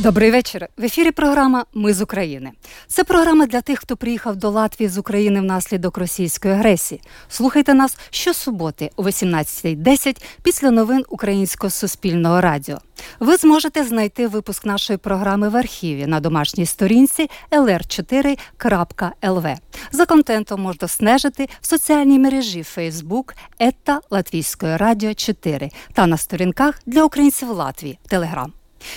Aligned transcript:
Добрий 0.00 0.30
вечір. 0.30 0.68
В 0.76 0.84
ефірі 0.84 1.10
програма 1.10 1.64
Ми 1.74 1.94
з 1.94 2.02
України. 2.02 2.50
Це 2.86 3.04
програма 3.04 3.46
для 3.46 3.60
тих, 3.60 3.78
хто 3.78 3.96
приїхав 3.96 4.36
до 4.36 4.50
Латвії 4.50 4.88
з 4.88 4.98
України 4.98 5.40
внаслідок 5.40 5.98
російської 5.98 6.54
агресії. 6.54 7.00
Слухайте 7.28 7.74
нас 7.74 7.98
щосуботи 8.10 8.90
о 8.96 9.02
18.10 9.02 10.22
після 10.42 10.70
новин 10.70 11.04
Українського 11.08 11.70
суспільного 11.70 12.40
радіо. 12.40 12.78
Ви 13.20 13.36
зможете 13.36 13.84
знайти 13.84 14.28
випуск 14.28 14.64
нашої 14.64 14.96
програми 14.96 15.48
в 15.48 15.56
архіві 15.56 16.06
на 16.06 16.20
домашній 16.20 16.66
сторінці 16.66 17.30
lr4.lv. 17.50 19.56
За 19.92 20.06
контентом 20.06 20.62
можна 20.62 20.88
снежити 20.88 21.48
в 21.60 21.66
соціальній 21.66 22.18
мережі 22.18 22.64
Facebook 22.76 23.32
ета 23.58 24.00
Латвійської 24.10 24.76
радіо 24.76 25.14
4 25.14 25.70
та 25.92 26.06
на 26.06 26.16
сторінках 26.16 26.80
для 26.86 27.04
українців 27.04 27.50
Латвії 27.50 27.98
Телеграм. 28.08 28.52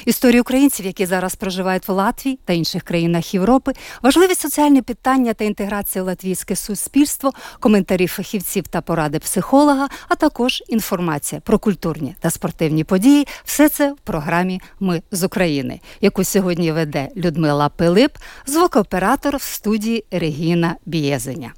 Історії 0.05 0.41
українців, 0.41 0.85
які 0.85 1.05
зараз 1.05 1.35
проживають 1.35 1.87
в 1.87 1.91
Латвії 1.91 2.39
та 2.45 2.53
інших 2.53 2.83
країнах 2.83 3.33
Європи, 3.33 3.73
важливі 4.01 4.35
соціальні 4.35 4.81
питання 4.81 5.33
та 5.33 5.43
інтеграція 5.43 6.03
латвійське 6.03 6.55
суспільство, 6.55 7.31
коментарі 7.59 8.07
фахівців 8.07 8.67
та 8.67 8.81
поради 8.81 9.19
психолога, 9.19 9.89
а 10.09 10.15
також 10.15 10.63
інформація 10.67 11.41
про 11.41 11.59
культурні 11.59 12.15
та 12.19 12.29
спортивні 12.29 12.83
події. 12.83 13.27
Все 13.45 13.69
це 13.69 13.91
в 13.91 13.97
програмі 13.97 14.61
Ми 14.79 15.01
з 15.11 15.23
України, 15.23 15.79
яку 16.01 16.23
сьогодні 16.23 16.71
веде 16.71 17.09
Людмила 17.15 17.69
Пилип, 17.69 18.11
звукооператор 18.45 19.37
в 19.37 19.41
студії 19.41 20.05
Регіна 20.11 20.75
Бієзеня. 20.85 21.51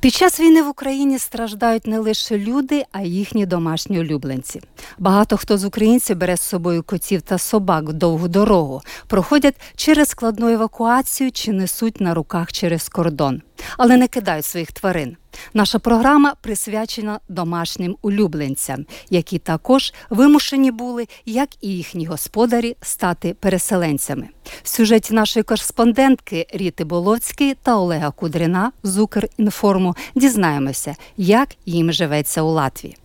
Під 0.00 0.14
час 0.14 0.40
війни 0.40 0.62
в 0.62 0.68
Україні 0.68 1.18
страждають 1.18 1.86
не 1.86 1.98
лише 1.98 2.38
люди, 2.38 2.84
а 2.92 3.00
й 3.00 3.14
їхні 3.14 3.46
домашні 3.46 4.00
улюбленці. 4.00 4.60
Багато 4.98 5.36
хто 5.36 5.58
з 5.58 5.64
українців 5.64 6.16
бере 6.16 6.36
з 6.36 6.40
собою 6.40 6.82
котів 6.82 7.22
та 7.22 7.38
собак 7.38 7.84
в 7.84 7.92
довгу 7.92 8.28
дорогу, 8.28 8.82
проходять 9.06 9.54
через 9.76 10.08
складну 10.08 10.48
евакуацію 10.48 11.32
чи 11.32 11.52
несуть 11.52 12.00
на 12.00 12.14
руках 12.14 12.52
через 12.52 12.88
кордон, 12.88 13.42
але 13.76 13.96
не 13.96 14.08
кидають 14.08 14.44
своїх 14.44 14.72
тварин. 14.72 15.16
Наша 15.54 15.78
програма 15.78 16.34
присвячена 16.40 17.20
домашнім 17.28 17.96
улюбленцям, 18.02 18.86
які 19.10 19.38
також 19.38 19.92
вимушені 20.10 20.70
були, 20.70 21.06
як 21.26 21.48
і 21.60 21.68
їхні 21.68 22.06
господарі, 22.06 22.76
стати 22.82 23.34
переселенцями. 23.34 24.28
В 24.62 24.68
сюжеті 24.68 25.14
нашої 25.14 25.42
кореспондентки 25.42 26.46
Ріти 26.52 26.84
Болоцької 26.84 27.54
та 27.62 27.76
Олега 27.76 28.10
Кудрина 28.10 28.72
з 28.82 28.98
Укрінформу 28.98 29.96
дізнаємося, 30.14 30.96
як 31.16 31.48
їм 31.66 31.92
живеться 31.92 32.42
у 32.42 32.50
Латвії. 32.50 32.96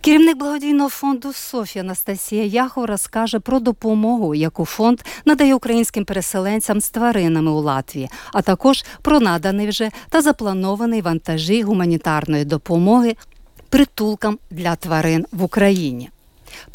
Керівник 0.00 0.36
благодійного 0.36 0.88
фонду 0.88 1.32
Софія 1.32 1.84
Анастасія 1.84 2.44
Яхов 2.44 2.84
розкаже 2.84 3.40
про 3.40 3.60
допомогу, 3.60 4.34
яку 4.34 4.64
фонд 4.64 5.00
надає 5.24 5.54
українським 5.54 6.04
переселенцям 6.04 6.80
з 6.80 6.90
тваринами 6.90 7.50
у 7.50 7.60
Латвії, 7.60 8.08
а 8.32 8.42
також 8.42 8.84
про 9.02 9.20
наданий 9.20 9.68
вже 9.68 9.90
та 10.08 10.22
запланований 10.22 11.00
вантажі 11.00 11.62
гуманітарної 11.62 12.44
допомоги 12.44 13.16
притулкам 13.68 14.38
для 14.50 14.76
тварин 14.76 15.26
в 15.32 15.42
Україні. 15.42 16.10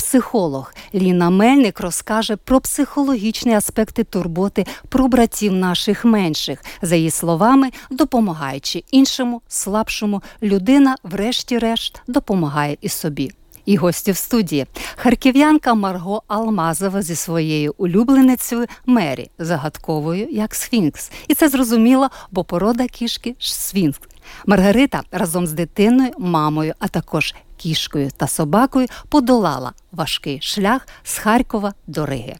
Психолог 0.03 0.73
Ліна 0.95 1.29
Мельник 1.29 1.79
розкаже 1.79 2.35
про 2.35 2.61
психологічні 2.61 3.55
аспекти 3.55 4.03
турботи 4.03 4.65
про 4.89 5.07
братів 5.07 5.53
наших 5.53 6.05
менших, 6.05 6.63
за 6.81 6.95
її 6.95 7.11
словами, 7.11 7.69
допомагаючи 7.91 8.83
іншому, 8.91 9.41
слабшому, 9.47 10.21
людина, 10.41 10.95
врешті-решт, 11.03 12.01
допомагає 12.07 12.77
і 12.81 12.89
собі. 12.89 13.31
І 13.65 13.77
гості 13.77 14.11
в 14.11 14.17
студії 14.17 14.65
харків'янка 14.95 15.73
Марго 15.73 16.23
Алмазова 16.27 17.01
зі 17.01 17.15
своєю 17.15 17.73
улюбленицею 17.77 18.65
Мері, 18.85 19.29
загадковою 19.39 20.27
як 20.31 20.55
Сфінкс. 20.55 21.11
І 21.27 21.33
це 21.33 21.49
зрозуміло, 21.49 22.09
бо 22.31 22.43
порода 22.43 22.87
кішки 22.87 23.35
Сфінкс. 23.39 23.99
Маргарита 24.45 25.01
разом 25.11 25.47
з 25.47 25.51
дитиною, 25.53 26.11
мамою, 26.17 26.73
а 26.79 26.87
також 26.87 27.35
кішкою 27.57 28.11
та 28.17 28.27
собакою 28.27 28.87
подолала 29.09 29.73
важкий 29.91 30.41
шлях 30.41 30.87
з 31.03 31.17
Харкова 31.17 31.73
до 31.87 32.05
Риги. 32.05 32.35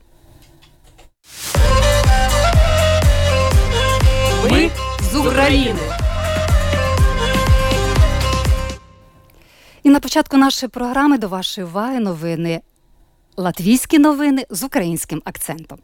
Ми 4.52 4.72
з 5.12 5.16
України. 5.16 5.80
І 9.84 9.90
на 9.90 10.00
початку 10.00 10.38
нашої 10.38 10.70
програми 10.70 11.18
до 11.18 11.28
вашої 11.28 11.68
уваги 11.68 12.00
новини. 12.00 12.62
Латвійські 13.38 14.00
новини 14.00 14.46
з 14.50 14.64
українським 14.64 15.22
акцентом. 15.26 15.80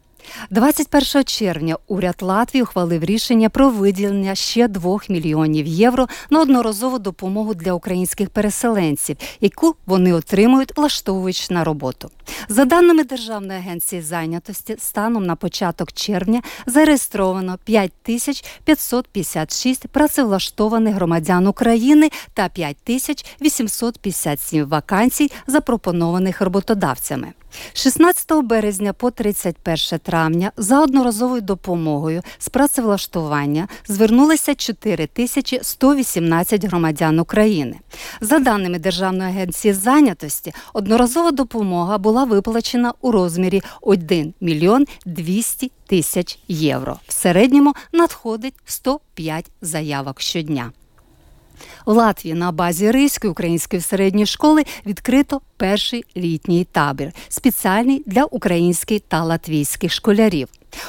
21 0.50 1.24
червня 1.24 1.76
уряд 1.86 2.16
Латвії 2.20 2.62
ухвалив 2.62 3.04
рішення 3.04 3.48
про 3.48 3.70
виділення 3.70 4.34
ще 4.34 4.68
2 4.68 4.98
мільйонів 5.08 5.66
євро 5.66 6.08
на 6.30 6.40
одноразову 6.40 6.98
допомогу 6.98 7.54
для 7.54 7.72
українських 7.72 8.30
переселенців, 8.30 9.16
яку 9.40 9.76
вони 9.86 10.12
отримують, 10.12 10.76
влаштовуючи 10.76 11.54
на 11.54 11.64
роботу. 11.64 12.10
За 12.48 12.64
даними 12.64 13.04
Державної 13.04 13.58
агенції 13.58 14.02
зайнятості, 14.02 14.76
станом 14.78 15.26
на 15.26 15.36
початок 15.36 15.92
червня 15.92 16.42
зареєстровано 16.66 17.58
5556 17.64 19.88
працевлаштованих 19.88 20.94
громадян 20.94 21.46
України 21.46 22.10
та 22.34 22.48
5857 22.48 24.68
вакансій, 24.68 25.30
запропонованих 25.46 26.40
роботодавцями. 26.40 27.32
16 27.72 28.42
березня 28.42 28.92
по 28.92 29.10
31 29.10 29.98
травня 29.98 30.09
за 30.56 30.82
одноразовою 30.82 31.40
допомогою 31.40 32.22
з 32.38 32.48
працевлаштування 32.48 33.68
звернулися 33.88 34.54
4118 34.54 36.64
громадян 36.64 37.18
України. 37.18 37.76
За 38.20 38.38
даними 38.38 38.78
Державної 38.78 39.30
агенції 39.30 39.74
зайнятості, 39.74 40.52
одноразова 40.74 41.30
допомога 41.30 41.98
була 41.98 42.24
виплачена 42.24 42.92
у 43.00 43.12
розмірі 43.12 43.62
1 43.80 44.34
мільйон 44.40 44.86
200 45.06 45.72
тисяч 45.86 46.38
євро. 46.48 46.98
В 47.08 47.12
середньому 47.12 47.74
надходить 47.92 48.54
105 48.64 49.50
заявок 49.62 50.20
щодня. 50.20 50.72
В 51.90 51.92
Латвії 51.92 52.34
на 52.34 52.52
базі 52.52 52.90
Ризької 52.90 53.30
української 53.30 53.82
середньої 53.82 54.26
школи 54.26 54.64
відкрито 54.86 55.40
перший 55.56 56.04
літній 56.16 56.66
табір, 56.72 57.12
спеціальний 57.28 58.02
для 58.06 58.24
українських 58.24 59.00
та 59.08 59.24
латвійських 59.24 59.92
школярів. 59.92 60.48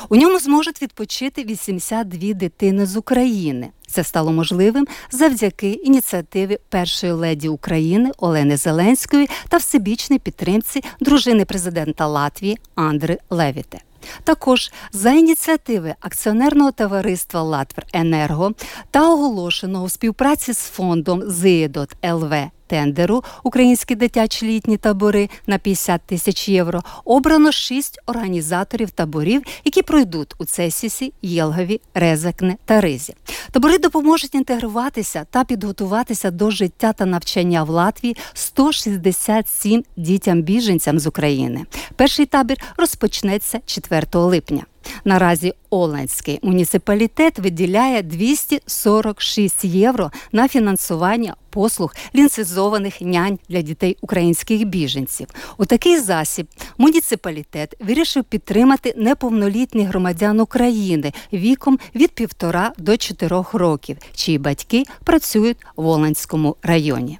У 0.10 0.16
ньому 0.16 0.40
зможуть 0.40 0.82
відпочити 0.82 1.44
82 1.44 2.34
дитини 2.34 2.86
з 2.86 2.98
України. 2.98 3.70
Це 3.88 4.04
стало 4.04 4.32
можливим 4.32 4.88
завдяки 5.12 5.70
ініціативі 5.72 6.58
першої 6.70 7.14
леді 7.14 7.50
України 7.50 8.12
Олени 8.18 8.58
Зеленської 8.58 9.30
та 9.50 9.58
всебічній 9.58 10.20
підтримці 10.20 10.84
дружини 11.00 11.46
президента 11.46 12.08
Латвії 12.08 12.58
Андри 12.76 13.18
Левіте. 13.30 13.80
Також 14.24 14.72
за 14.92 15.12
ініціативи 15.12 15.96
акціонерного 16.00 16.72
товариства 16.72 17.42
Латвер 17.42 17.86
Енерго 17.94 18.52
та 18.92 19.14
оголошеного 19.14 19.86
у 19.86 19.90
співпраці 19.90 20.54
з 20.54 20.60
фондом 20.60 21.22
«Зиєдот 21.26 21.96
ЛВ 22.06 22.34
тендеру 22.72 23.24
Українські 23.44 23.96
дитячі 23.96 24.48
літні 24.48 24.78
табори 24.78 25.30
на 25.48 25.58
50 25.58 26.02
тисяч 26.02 26.50
євро 26.50 26.84
обрано 27.06 27.52
шість 27.52 28.00
організаторів 28.06 28.90
таборів, 28.92 29.42
які 29.66 29.82
пройдуть 29.82 30.36
у 30.38 30.46
Цесісі, 30.46 31.14
Єлгові, 31.22 31.82
Резекне 31.94 32.58
та 32.66 32.82
Ризі. 32.82 33.14
Табори 33.52 33.78
допоможуть 33.78 34.36
інтегруватися 34.36 35.26
та 35.30 35.44
підготуватися 35.44 36.32
до 36.32 36.52
життя 36.52 36.94
та 36.94 37.06
навчання 37.06 37.64
в 37.64 37.70
Латвії 37.70 38.18
167 38.34 39.84
дітям-біженцям 39.98 41.00
з 41.00 41.08
України. 41.08 41.66
Перший 41.96 42.26
табір 42.26 42.58
розпочнеться 42.78 43.60
4 43.66 44.06
липня. 44.14 44.66
Наразі 45.06 45.54
Оландський 45.70 46.40
муніципалітет 46.44 47.40
виділяє 47.40 48.02
246 48.02 49.66
євро 49.66 50.12
на 50.32 50.48
фінансування 50.48 51.36
послуг 51.50 51.96
лінцизованих 52.16 53.02
нянь 53.02 53.40
для 53.50 53.62
дітей 53.62 53.98
українських 54.02 54.64
біженців. 54.64 55.28
У 55.58 55.66
такий 55.66 56.00
засіб 56.00 56.48
муніципалітет 56.78 57.76
вирішив 57.80 58.24
підтримати 58.24 58.94
неповнолітніх 58.98 59.88
громадян 59.88 60.40
України 60.40 61.14
віком 61.34 61.80
від 61.96 62.12
півтора 62.12 62.74
до 62.78 62.98
чотирьох 62.98 63.54
років, 63.54 63.98
чиї 64.16 64.38
батьки 64.38 64.84
працюють 65.04 65.58
в 65.76 65.88
Оландському 65.88 66.56
районі. 66.64 67.20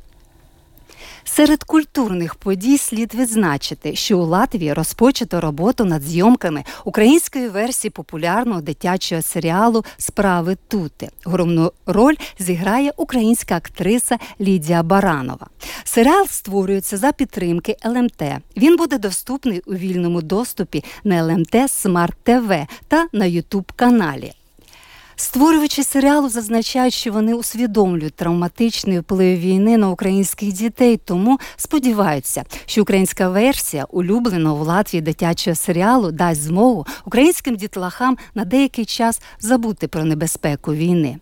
Серед 1.24 1.64
культурних 1.64 2.36
подій 2.36 2.78
слід 2.78 3.16
відзначити, 3.16 3.96
що 3.96 4.20
у 4.20 4.26
Латвії 4.26 4.74
розпочато 4.74 5.42
роботу 5.42 5.86
над 5.86 6.02
зйомками 6.02 6.64
української 6.86 7.48
версії 7.48 7.92
популярного 7.92 8.62
дитячого 8.62 9.22
серіалу 9.22 9.86
Справи 9.98 10.58
Тути. 10.68 11.10
Головну 11.24 11.72
роль 11.86 12.16
зіграє 12.40 12.92
українська 12.98 13.56
актриса 13.56 14.18
Лідія 14.42 14.84
Баранова. 14.84 15.48
Серіал 15.84 16.28
створюється 16.28 16.98
за 16.98 17.12
підтримки 17.12 17.78
LMT. 17.86 18.24
Він 18.58 18.78
буде 18.78 18.98
доступний 18.98 19.62
у 19.66 19.74
вільному 19.74 20.22
доступі 20.22 20.84
на 21.04 21.24
LMT 21.24 21.56
Smart 21.68 22.18
TV 22.24 22.68
та 22.88 23.08
на 23.14 23.26
Ютуб 23.26 23.72
каналі. 23.76 24.34
Створювачі 25.22 25.84
серіалу 25.84 26.30
зазначають, 26.30 26.94
що 26.94 27.12
вони 27.12 27.34
усвідомлюють 27.34 28.14
травматичний 28.14 29.00
вплив 29.00 29.40
війни 29.40 29.78
на 29.78 29.90
українських 29.90 30.54
дітей, 30.54 30.98
тому 30.98 31.40
сподіваються, 31.58 32.44
що 32.66 32.82
українська 32.82 33.30
версія 33.30 33.86
улюбленого 33.90 34.56
в 34.56 34.62
Латвії 34.62 35.02
дитячого 35.02 35.56
серіалу 35.56 36.12
дасть 36.12 36.42
змогу 36.42 36.86
українським 37.06 37.56
дітлахам 37.56 38.18
на 38.36 38.46
деякий 38.46 38.86
час 38.86 39.22
забути 39.40 39.88
про 39.88 40.04
небезпеку 40.04 40.74
війни. 40.74 41.18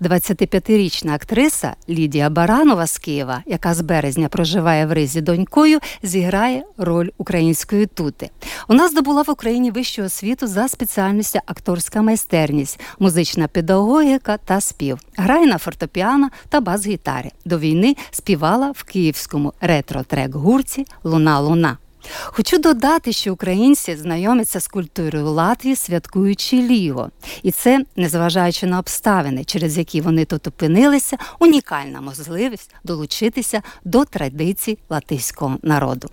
25-річна 0.00 1.14
актриса 1.14 1.74
Лідія 1.88 2.30
Баранова 2.30 2.86
з 2.86 2.98
Києва, 2.98 3.42
яка 3.46 3.74
з 3.74 3.80
березня 3.80 4.28
проживає 4.28 4.86
в 4.86 4.92
Ризі 4.92 5.20
донькою, 5.20 5.78
зіграє 6.02 6.62
роль 6.78 7.08
української 7.18 7.86
тути. 7.86 8.30
Вона 8.68 8.88
здобула 8.88 9.22
в 9.22 9.30
Україні 9.30 9.70
вищу 9.70 10.02
освіту 10.02 10.46
за 10.46 10.68
спеціальністю 10.68 11.38
акторська 11.46 12.02
майстерність, 12.02 12.80
музична 12.98 13.48
педагогіка 13.48 14.36
та 14.36 14.60
спів. 14.60 14.98
Грає 15.16 15.46
на 15.46 15.58
фортепіано 15.58 16.28
та 16.48 16.60
бас-гітарі. 16.60 17.30
До 17.44 17.58
війни 17.58 17.96
співала 18.10 18.70
в 18.70 18.82
київському 18.82 19.52
ретро-трек 19.60 20.34
гурті 20.34 20.86
Луна 21.04 21.40
Луна. 21.40 21.78
Хочу 22.10 22.58
додати, 22.58 23.12
що 23.12 23.32
українці 23.32 23.96
знайомляться 23.96 24.60
з 24.60 24.68
культурою 24.68 25.30
Латвії, 25.30 25.76
святкуючи 25.76 26.56
ліво, 26.56 27.10
і 27.42 27.50
це, 27.50 27.84
незважаючи 27.96 28.66
на 28.66 28.78
обставини, 28.78 29.44
через 29.44 29.78
які 29.78 30.00
вони 30.00 30.24
тут 30.24 30.46
опинилися, 30.46 31.16
унікальна 31.38 32.00
можливість 32.00 32.74
долучитися 32.84 33.62
до 33.84 34.04
традицій 34.04 34.78
латиського 34.90 35.58
народу. 35.62 36.08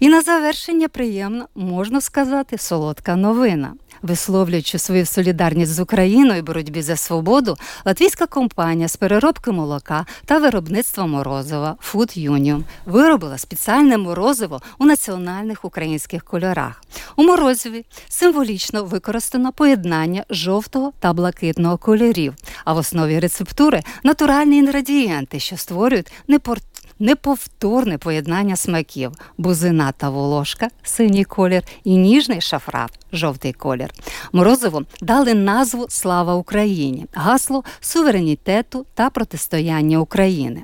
І 0.00 0.08
на 0.08 0.22
завершення 0.22 0.88
приємно 0.88 1.48
можна 1.54 2.00
сказати 2.00 2.58
солодка 2.58 3.16
новина. 3.16 3.74
Висловлюючи 4.02 4.78
свою 4.78 5.06
солідарність 5.06 5.72
з 5.72 5.80
Україною 5.80 6.42
в 6.42 6.44
боротьбі 6.44 6.82
за 6.82 6.96
свободу, 6.96 7.56
латвійська 7.84 8.26
компанія 8.26 8.88
з 8.88 8.96
переробки 8.96 9.50
молока 9.50 10.06
та 10.24 10.38
виробництва 10.38 11.06
морозива 11.06 11.76
Food 11.92 12.30
Union 12.30 12.62
виробила 12.86 13.38
спеціальне 13.38 13.96
морозиво 13.98 14.60
у 14.78 14.84
національних 14.84 15.64
українських 15.64 16.24
кольорах. 16.24 16.82
У 17.16 17.22
морозиві 17.22 17.84
символічно 18.08 18.84
використано 18.84 19.52
поєднання 19.52 20.24
жовтого 20.30 20.92
та 21.00 21.12
блакитного 21.12 21.78
кольорів, 21.78 22.34
а 22.64 22.72
в 22.72 22.76
основі 22.76 23.20
рецептури 23.20 23.82
натуральні 24.02 24.58
інгредієнти, 24.58 25.40
що 25.40 25.56
створюють 25.56 26.12
непорт 26.28 26.64
неповторне 26.98 27.98
поєднання 27.98 28.56
смаків, 28.56 29.12
бузина 29.38 29.92
та 29.92 30.10
волошка, 30.10 30.68
синій 30.82 31.24
колір 31.24 31.62
і 31.84 31.96
ніжний 31.96 32.40
шафрат, 32.40 32.90
жовтий 33.12 33.52
колір. 33.52 33.90
Морозиво 34.32 34.82
дали 35.00 35.34
назву 35.34 35.86
Слава 35.88 36.34
Україні, 36.34 37.06
гасло 37.12 37.64
суверенітету 37.80 38.86
та 38.94 39.10
протистояння 39.10 39.98
України. 39.98 40.62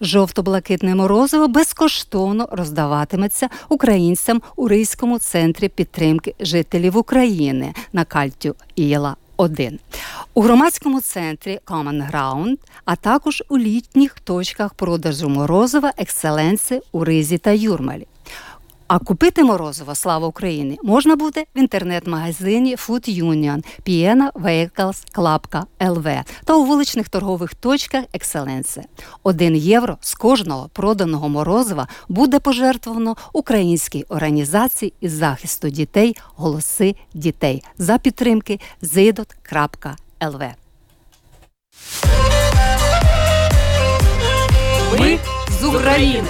Жовто-блакитне 0.00 0.94
морозиво 0.94 1.48
безкоштовно 1.48 2.48
роздаватиметься 2.52 3.48
українцям 3.68 4.42
у 4.56 4.68
Рийському 4.68 5.18
центрі 5.18 5.68
підтримки 5.68 6.34
жителів 6.40 6.96
України 6.96 7.74
на 7.92 8.04
кальтю 8.04 8.54
Іла 8.74 9.16
1 9.36 9.78
у 10.34 10.40
громадському 10.40 11.00
центрі 11.00 11.58
Common 11.66 12.10
Ground, 12.10 12.58
а 12.84 12.96
також 12.96 13.42
у 13.48 13.58
літніх 13.58 14.20
точках 14.20 14.74
продажу 14.74 15.28
морозива 15.28 15.92
екселенси 15.96 16.80
у 16.92 17.04
Ризі 17.04 17.38
та 17.38 17.50
Юрмалі. 17.50 18.06
А 18.86 18.98
купити 18.98 19.44
морозиво 19.44 19.94
Слава 19.94 20.26
Україні 20.26 20.78
можна 20.82 21.16
буде 21.16 21.44
в 21.56 21.58
інтернет-магазині 21.58 22.76
Food 22.76 23.22
Union 23.22 23.64
Piena 23.86 24.32
Vehicles 24.32 25.04
LV 25.80 26.22
та 26.44 26.54
у 26.54 26.64
вуличних 26.64 27.08
торгових 27.08 27.54
точках 27.54 28.04
Екселенси. 28.12 28.82
Один 29.22 29.56
євро 29.56 29.98
з 30.00 30.14
кожного 30.14 30.70
проданого 30.72 31.28
морозива 31.28 31.88
буде 32.08 32.38
пожертвовано 32.38 33.16
українській 33.32 34.04
організації 34.08 34.92
із 35.00 35.12
захисту 35.12 35.70
дітей 35.70 36.16
Голоси 36.36 36.96
дітей 37.14 37.64
за 37.78 37.98
підтримки 37.98 38.60
zidot.lv. 40.22 40.54
Ми 45.00 45.18
з 45.60 45.64
України. 45.64 46.28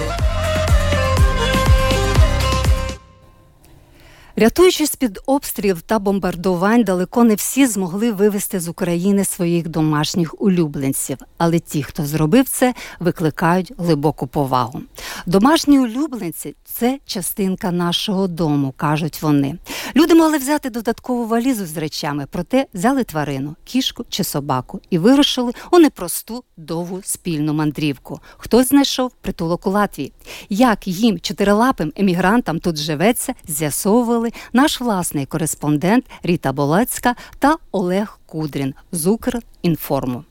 Рятуючись 4.35 4.95
під 4.95 5.19
обстрілів 5.25 5.81
та 5.81 5.99
бомбардувань, 5.99 6.83
далеко 6.83 7.23
не 7.23 7.35
всі 7.35 7.67
змогли 7.67 8.11
вивезти 8.11 8.59
з 8.59 8.67
України 8.67 9.25
своїх 9.25 9.67
домашніх 9.67 10.41
улюбленців, 10.41 11.17
але 11.37 11.59
ті, 11.59 11.83
хто 11.83 12.05
зробив 12.05 12.49
це, 12.49 12.73
викликають 12.99 13.73
глибоку 13.77 14.27
повагу. 14.27 14.81
Домашні 15.25 15.79
улюбленці 15.79 16.55
це 16.73 16.99
частинка 17.05 17.71
нашого 17.71 18.27
дому, 18.27 18.73
кажуть 18.77 19.21
вони. 19.21 19.57
Люди 19.95 20.15
могли 20.15 20.37
взяти 20.37 20.69
додаткову 20.69 21.27
валізу 21.27 21.65
з 21.65 21.77
речами, 21.77 22.27
проте 22.31 22.65
взяли 22.73 23.03
тварину, 23.03 23.55
кішку 23.63 24.05
чи 24.09 24.23
собаку 24.23 24.81
і 24.89 24.97
вирушили 24.97 25.51
у 25.71 25.79
непросту 25.79 26.43
довгу 26.57 26.99
спільну 27.03 27.53
мандрівку. 27.53 28.19
Хтось 28.37 28.69
знайшов 28.69 29.11
притулок 29.21 29.67
у 29.67 29.69
Латвії. 29.69 30.13
Як 30.49 30.87
їм, 30.87 31.19
чотирилапим 31.19 31.93
емігрантам 31.95 32.59
тут 32.59 32.77
живеться, 32.77 33.33
з'ясовували 33.47 34.31
наш 34.53 34.81
власний 34.81 35.25
кореспондент 35.25 36.05
Ріта 36.23 36.53
Болецька 36.53 37.15
та 37.39 37.55
Олег 37.71 38.19
Кудрін 38.25 38.73
з 38.91 39.07
Укрінформу. 39.07 40.23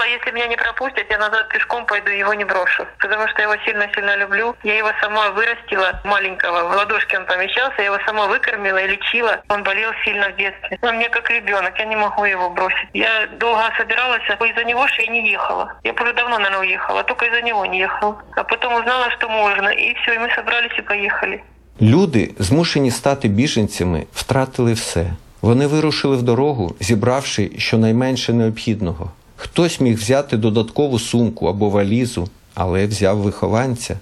сказала, 0.00 0.06
если 0.06 0.30
меня 0.30 0.46
не 0.46 0.56
пропустят, 0.56 1.04
я 1.10 1.18
назад 1.18 1.48
пешком 1.50 1.84
пойду, 1.84 2.10
его 2.10 2.32
не 2.32 2.44
брошу. 2.44 2.86
Потому 2.98 3.28
что 3.28 3.42
я 3.42 3.48
его 3.48 3.62
сильно-сильно 3.66 4.16
люблю. 4.16 4.56
Я 4.62 4.78
его 4.78 4.90
сама 5.02 5.30
вырастила, 5.30 6.00
маленького, 6.04 6.68
в 6.68 6.76
ладошке 6.76 7.18
он 7.18 7.26
помещался, 7.26 7.74
я 7.78 7.84
его 7.84 7.98
сама 8.06 8.26
выкормила 8.26 8.78
и 8.78 8.88
лечила. 8.88 9.42
Он 9.48 9.62
болел 9.62 9.90
сильно 10.02 10.30
в 10.30 10.36
детстве. 10.36 10.78
Он 10.80 10.96
мне 10.96 11.10
как 11.10 11.28
ребенок, 11.28 11.78
я 11.78 11.84
не 11.84 11.96
могу 11.96 12.24
его 12.24 12.48
бросить. 12.48 12.88
Я 12.94 13.26
долго 13.38 13.70
собиралась, 13.76 14.22
а 14.28 14.46
из-за 14.46 14.64
него 14.64 14.86
же 14.88 15.02
и 15.02 15.10
не 15.10 15.30
ехала. 15.30 15.74
Я 15.84 15.92
уже 15.92 16.12
давно, 16.14 16.38
наверное, 16.38 16.60
уехала, 16.60 17.04
только 17.04 17.26
из-за 17.26 17.42
него 17.42 17.66
не 17.66 17.80
ехала. 17.80 18.16
А 18.34 18.44
потом 18.44 18.72
узнала, 18.74 19.10
что 19.10 19.28
можно, 19.28 19.68
и 19.68 19.94
все, 19.94 20.14
и 20.14 20.18
мы 20.18 20.30
собрались 20.34 20.78
и 20.78 20.82
поехали. 20.82 21.42
Люди, 21.80 22.34
змушені 22.38 22.90
стати 22.90 23.28
біженцями, 23.28 24.06
втратили 24.12 24.72
все. 24.72 25.06
Вони 25.42 25.66
вирушили 25.66 26.16
в 26.16 26.22
дорогу, 26.22 26.74
зібравши 26.80 27.50
щонайменше 27.58 28.32
необхідного. 28.32 29.12
Хтось 29.40 29.80
міг 29.80 29.96
взяти 29.96 30.36
додаткову 30.36 30.98
сумку 30.98 31.46
або 31.46 31.70
валізу, 31.70 32.28
але 32.54 32.86
взяв 32.86 33.18
вихованця. 33.18 33.98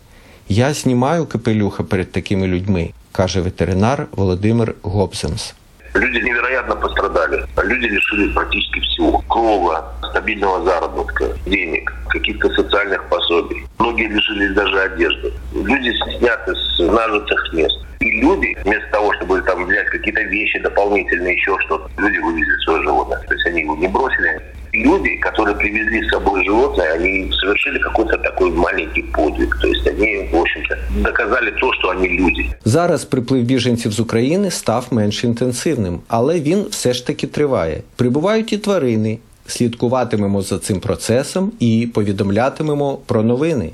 Я 0.49 0.75
знімаю 0.75 1.27
капелюха 1.27 1.83
перед 1.83 2.13
такими 2.13 2.47
людьми, 2.47 2.91
каже 3.13 3.41
ветеринар 3.41 4.07
Володимир 4.13 4.75
Гобземс. 4.83 5.55
Люди 5.95 6.19
невероятно 6.19 6.75
пострадали. 6.77 7.05
пострадали. 7.15 7.69
Люди 7.69 7.87
лишились 7.87 8.35
практически 8.35 8.81
всего. 8.81 9.23
Крова, 9.29 9.95
стабильного 10.11 10.65
заработка, 10.65 11.29
денег, 11.47 11.93
каких-то 12.09 12.51
социальных 12.51 13.09
пособий. 13.09 13.67
Многие 13.79 14.09
лишились 14.09 14.55
даже 14.55 14.81
одежды. 14.81 15.33
Люди 15.55 15.93
сняты 16.19 16.55
с 16.55 16.79
нажитых 16.79 17.53
мест. 17.53 17.77
И 18.01 18.21
люди, 18.21 18.57
вместо 18.65 18.91
того, 18.91 19.15
чтобы 19.15 19.41
там 19.43 19.65
взять 19.67 19.87
какие-то 19.89 20.23
вещи 20.23 20.59
дополнительные, 20.61 21.35
еще 21.35 21.57
что-то, 21.61 21.89
люди 21.99 22.19
вывезли 22.19 22.65
свое 22.65 22.83
животное. 22.83 23.19
То 23.21 23.35
есть 23.35 23.47
они 23.47 23.61
его 23.63 23.77
не 23.77 23.89
бросили. 23.89 24.43
Люди, 24.74 25.16
которые 25.18 25.56
привезли 25.56 26.02
с 26.04 26.10
собой 26.10 26.46
животное, 26.46 26.94
они 26.94 27.32
совершили 27.32 27.80
какой-то 27.80 28.18
такой 28.18 28.52
маленький 28.52 29.04
подвиг. 29.04 29.58
То 29.62 29.68
есть 29.68 29.88
они, 29.88 30.30
в 30.32 30.36
общем-то, 30.36 30.78
доказали 31.02 31.52
то, 31.52 31.74
що 31.74 31.88
вони 31.88 32.08
люди. 32.08 32.46
Зараз 32.66 33.06
приплив 33.06 33.44
біженців 33.44 33.92
з 33.92 34.00
України 34.00 34.52
став 34.52 34.88
менш 34.92 35.24
інтенсивним, 35.24 36.00
але 36.08 36.40
він 36.40 36.66
все 36.70 36.94
ж 36.94 37.08
таки 37.08 37.28
триває. 37.28 37.82
Прибувають 37.96 38.54
і 38.54 38.58
тварини. 38.58 39.18
Слідкуватимемо 39.48 40.42
за 40.42 40.60
цим 40.60 40.80
процесом 40.80 41.52
і 41.60 41.90
повідомлятимемо 41.94 43.00
про 43.06 43.24
новини. 43.24 43.70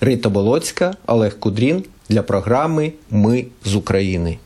Рита 0.00 0.28
Болоцька, 0.28 0.94
Олег 1.06 1.38
Кудрін 1.38 1.84
для 2.08 2.22
програми 2.22 2.92
Ми 3.10 3.44
з 3.64 3.74
України. 3.74 4.38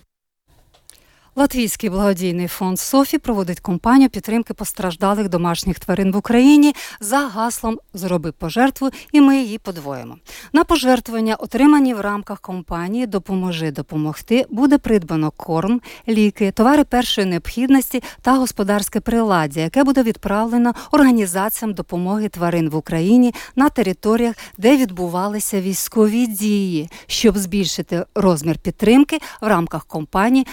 Латвійський 1.37 1.91
благодійний 1.91 2.47
фонд 2.47 2.81
Софі 2.81 3.19
проводить 3.19 3.61
кампанію 3.61 4.11
підтримки 4.11 4.55
постраждалих 4.55 5.29
домашніх 5.29 5.79
тварин 5.79 6.13
в 6.13 6.17
Україні 6.17 6.75
за 7.01 7.19
гаслом 7.19 7.79
Зроби 7.95 8.33
пожертву, 8.33 8.91
і 9.13 9.21
ми 9.21 9.37
її 9.37 9.59
подвоїмо. 9.59 10.17
На 10.53 10.65
пожертвування, 10.65 11.35
отримані 11.35 11.95
в 11.95 12.01
рамках 12.01 12.41
кампанії 12.41 13.07
Допоможи 13.07 13.71
допомогти, 13.71 14.47
буде 14.51 14.79
придбано 14.79 15.31
корм, 15.31 15.81
ліки, 16.09 16.51
товари 16.51 16.85
першої 16.85 17.27
необхідності 17.27 18.03
та 18.23 18.37
господарське 18.37 19.01
приладдя, 19.01 19.61
яке 19.61 19.85
буде 19.85 20.03
відправлено 20.03 20.75
організаціям 20.91 21.75
допомоги 21.75 22.29
тварин 22.29 22.71
в 22.71 22.77
Україні 22.77 23.35
на 23.57 23.69
територіях, 23.69 24.35
де 24.59 24.77
відбувалися 24.77 25.61
військові 25.61 26.27
дії, 26.27 26.91
щоб 27.07 27.39
збільшити 27.39 28.05
розмір 28.15 28.59
підтримки 28.59 29.19
в 29.41 29.47
рамках 29.47 29.85
кампанії 29.85 30.47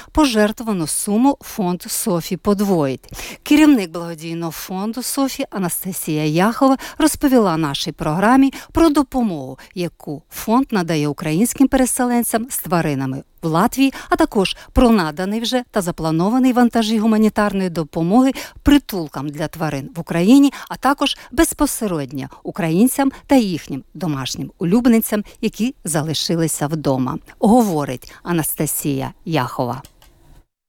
пожертвувано 0.68 0.88
суму 0.88 1.38
фонд 1.42 1.82
Софі 1.82 2.38
подвоїть. 2.38 3.10
Керівник 3.44 3.92
благодійного 3.92 4.52
фонду 4.52 5.04
Софі 5.04 5.46
Анастасія 5.50 6.26
Яхова 6.26 6.78
розповіла 6.98 7.58
нашій 7.58 7.92
програмі 7.92 8.54
про 8.72 8.90
допомогу, 8.90 9.58
яку 9.76 10.24
фонд 10.30 10.68
надає 10.72 11.08
українським 11.08 11.68
переселенцям 11.68 12.48
з 12.50 12.58
тваринами 12.58 13.24
в 13.42 13.48
Латвії, 13.48 13.94
а 14.10 14.16
також 14.16 14.56
про 14.74 14.90
наданий 14.90 15.40
вже 15.40 15.64
та 15.72 15.82
запланований 15.82 16.54
вантажі 16.54 17.00
гуманітарної 17.00 17.70
допомоги 17.70 18.32
притулкам 18.64 19.30
для 19.30 19.48
тварин 19.48 19.90
в 19.96 20.00
Україні, 20.00 20.54
а 20.70 20.76
також 20.76 21.18
безпосередньо 21.32 22.28
українцям 22.44 23.12
та 23.28 23.36
їхнім 23.36 23.84
домашнім 23.94 24.52
улюбленцям, 24.60 25.24
які 25.42 25.76
залишилися 25.84 26.68
вдома. 26.68 27.18
Говорить 27.40 28.14
Анастасія 28.24 29.14
Яхова. 29.26 29.82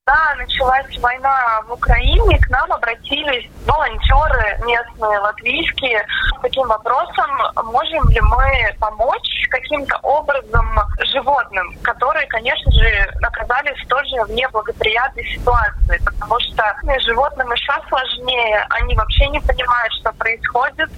Когда 0.09 0.35
началась 0.35 0.97
война 0.99 1.61
в 1.67 1.73
Украине, 1.73 2.39
к 2.39 2.49
нам 2.49 2.71
обратились 2.71 3.49
волонтеры 3.65 4.59
местные, 4.65 5.19
латвийские, 5.19 6.03
с 6.37 6.41
таким 6.41 6.67
вопросом, 6.67 7.29
можем 7.65 8.09
ли 8.09 8.19
мы 8.21 8.75
помочь 8.79 9.47
каким-то 9.49 9.97
образом 10.01 10.65
животным, 11.13 11.75
которые, 11.83 12.25
конечно 12.27 12.71
же, 12.71 13.13
оказались 13.21 13.87
тоже 13.87 14.23
в 14.25 14.31
неблагоприятной 14.31 15.25
ситуации, 15.25 16.01
потому 16.03 16.39
что 16.39 16.63
животным 17.01 17.51
еще 17.51 17.73
сложнее, 17.87 18.65
они 18.69 18.95
вообще 18.95 19.27
не 19.27 19.39
понимают, 19.39 19.93
что 19.93 20.11
происходит, 20.13 20.89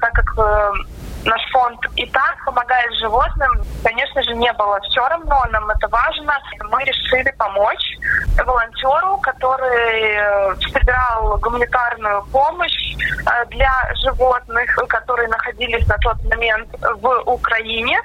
так 0.00 0.12
как 0.12 0.38
э, 0.38 0.72
наш 1.24 1.40
фонд 1.52 1.80
и 1.96 2.06
так 2.06 2.44
помогает 2.44 2.92
животным. 2.94 3.50
Конечно 3.82 4.22
же, 4.22 4.34
не 4.34 4.52
было 4.54 4.80
все 4.80 5.06
равно, 5.08 5.44
нам 5.50 5.70
это 5.70 5.88
важно. 5.88 6.32
Мы 6.70 6.84
решили 6.84 7.30
помочь 7.38 7.98
волонтеру, 8.44 9.18
который 9.18 10.14
э, 10.14 10.56
собирал 10.60 11.38
гуманитарную 11.38 12.24
помощь 12.32 12.94
э, 13.26 13.46
для 13.46 13.72
животных, 14.02 14.74
которые 14.88 15.28
находились 15.28 15.86
на 15.86 15.96
тот 15.98 16.22
момент 16.24 16.68
в 16.80 17.22
Украине. 17.26 18.00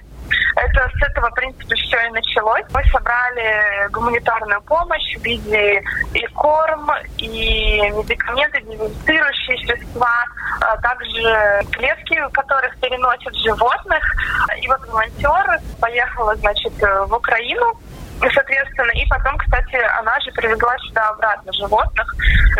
Это 0.56 0.90
с 0.98 1.10
этого, 1.10 1.30
в 1.30 1.34
принципе, 1.34 1.76
все 1.76 2.08
и 2.08 2.12
началось. 2.12 2.64
Мы 2.74 2.84
собрали 2.92 3.90
гуманитарную 3.92 4.62
помощь 4.62 5.18
в 5.18 5.24
виде 5.24 5.84
и 6.14 6.26
корм, 6.28 6.90
и 7.18 7.82
медикаменты, 7.92 8.62
дезинфицирующие 8.62 9.58
средства, 9.66 10.10
а 10.62 10.78
также 10.78 11.66
клетки, 11.72 12.22
в 12.22 12.30
которых 12.30 12.78
переносят 12.80 13.36
животных. 13.36 14.04
И 14.62 14.68
вот 14.68 14.80
волонтер 14.88 15.60
поехала, 15.80 16.36
значит, 16.36 16.74
в 16.82 17.14
Украину 17.14 17.78
Соответственно, 18.20 18.92
и 18.92 19.06
потом, 19.08 19.38
кстати, 19.38 19.76
она 20.00 20.20
же 20.22 20.32
привезла 20.32 20.78
сюда 20.80 21.10
обратно 21.10 21.52
животных. 21.54 22.16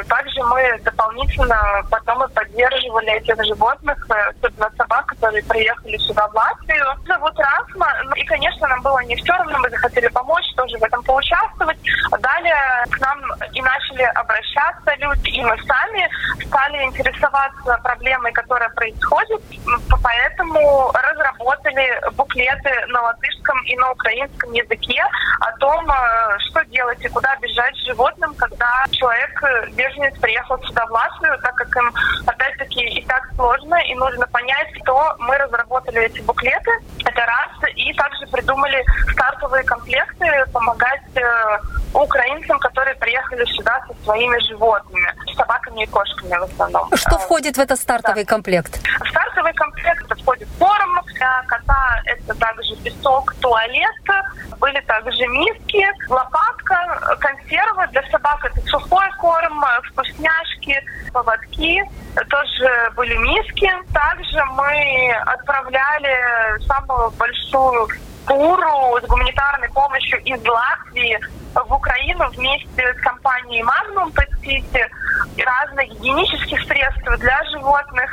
Также 0.08 0.44
мы 0.44 0.80
дополнительно 0.84 1.58
потом 1.90 2.24
и 2.24 2.34
поддерживали 2.34 3.14
этих 3.14 3.44
животных, 3.46 4.06
э, 4.10 4.32
особенно 4.32 4.70
собак, 4.78 5.06
которые 5.08 5.44
приехали 5.44 5.98
сюда 5.98 6.28
в 6.28 6.36
Латвию. 6.36 6.86
Зовут 7.08 7.40
Расма. 7.40 7.88
Ну, 8.06 8.16
и, 8.16 8.24
конечно, 8.26 8.68
нам 8.68 8.82
было 8.82 9.00
не 9.04 9.16
все 9.16 9.34
равно, 9.34 9.58
мы 9.60 9.70
захотели 9.70 10.08
помочь, 10.08 10.46
тоже 10.56 10.78
в 10.78 10.84
этом 10.84 11.02
поучаствовать. 11.04 11.78
Далее 12.20 12.56
к 12.92 13.00
нам 13.00 13.20
и 13.54 13.62
начали 13.62 14.04
обращаться 14.04 14.94
люди, 14.98 15.30
и 15.30 15.44
мы 15.44 15.58
сами 15.64 16.10
стали 16.46 16.84
интересоваться 16.84 17.80
проблемой, 17.84 18.32
которая 18.34 18.70
происходит. 18.70 19.42
Поэтому 20.04 20.92
разработали 20.94 22.00
буклеты 22.16 22.72
на 22.88 23.02
латышском 23.02 23.62
и 23.66 23.76
на 23.78 23.92
украинском 23.92 24.52
языке 24.54 25.04
о 25.40 25.55
том, 25.56 25.90
э, 25.90 26.40
что 26.50 26.64
делать 26.66 27.04
и 27.04 27.10
куда 27.10 27.36
бежать 27.38 27.76
животным, 27.86 28.34
когда 28.36 28.68
человек, 28.92 29.44
э, 29.44 29.70
беженец, 29.72 30.18
приехал 30.20 30.58
сюда 30.64 30.86
в 30.86 30.92
Латвию, 30.92 31.38
так 31.42 31.56
как 31.56 31.76
им, 31.76 31.94
опять-таки, 32.26 32.82
и 32.82 33.06
так 33.06 33.28
сложно, 33.36 33.76
и 33.76 33.96
нужно 33.96 34.28
понять, 34.28 34.68
что 34.82 35.16
мы 35.20 35.38
разработали 35.38 36.02
эти 36.02 36.22
буклеты, 36.22 36.72
это 37.06 37.22
раз, 37.26 37.70
и 37.76 37.94
также 37.94 38.28
придумали 38.28 38.84
стартовые 39.12 39.64
комплекты, 39.64 40.28
помогать 40.52 41.02
э, 41.16 41.60
украинцам, 41.94 42.60
которые 42.60 42.96
приехали 42.96 43.46
сюда 43.46 43.84
со 43.88 44.04
своими 44.04 44.38
животными, 44.48 45.14
собаками 45.36 45.84
и 45.84 45.86
кошками 45.88 46.38
в 46.40 46.44
основном. 46.44 46.90
Что 46.96 47.18
входит 47.18 47.58
в 47.58 47.60
этот 47.60 47.80
стартовый 47.80 48.24
да. 48.24 48.30
комплект? 48.30 48.80
В 49.02 49.10
стартовый 49.10 49.54
комплект 49.54 50.22
входит 50.22 50.48
корм 50.60 51.02
для 51.14 51.44
кота, 51.48 52.02
это 52.06 52.34
также 52.36 52.76
песок, 52.78 53.34
туалет, 53.36 53.96
были 54.60 54.80
также 54.82 55.28
миски, 55.28 55.86
лопатка, 56.10 57.18
консервы 57.20 57.88
для 57.88 58.04
собак, 58.10 58.46
это 58.46 58.62
сухой 58.68 59.08
корм, 59.20 59.64
вкусняшки, 59.92 60.84
поводки, 61.12 61.84
тоже 62.30 62.92
были 62.96 63.16
миски. 63.18 63.70
Также 63.94 64.44
мы 64.54 65.12
отправляли 65.26 66.66
самую 66.66 67.12
большую 67.12 67.88
туру 68.28 69.00
с 69.02 69.08
гуманитарной 69.08 69.70
помощью 69.70 70.22
из 70.24 70.44
Латвии 70.46 71.20
в 71.64 71.74
Украину 71.74 72.30
вместе 72.32 72.94
с 72.94 73.02
компанией 73.02 73.64
Magnum 73.64 74.12
Петити 74.12 74.86
разных 75.38 75.90
гигиенических 75.90 76.62
средств 76.64 77.04
для 77.20 77.44
животных, 77.52 78.10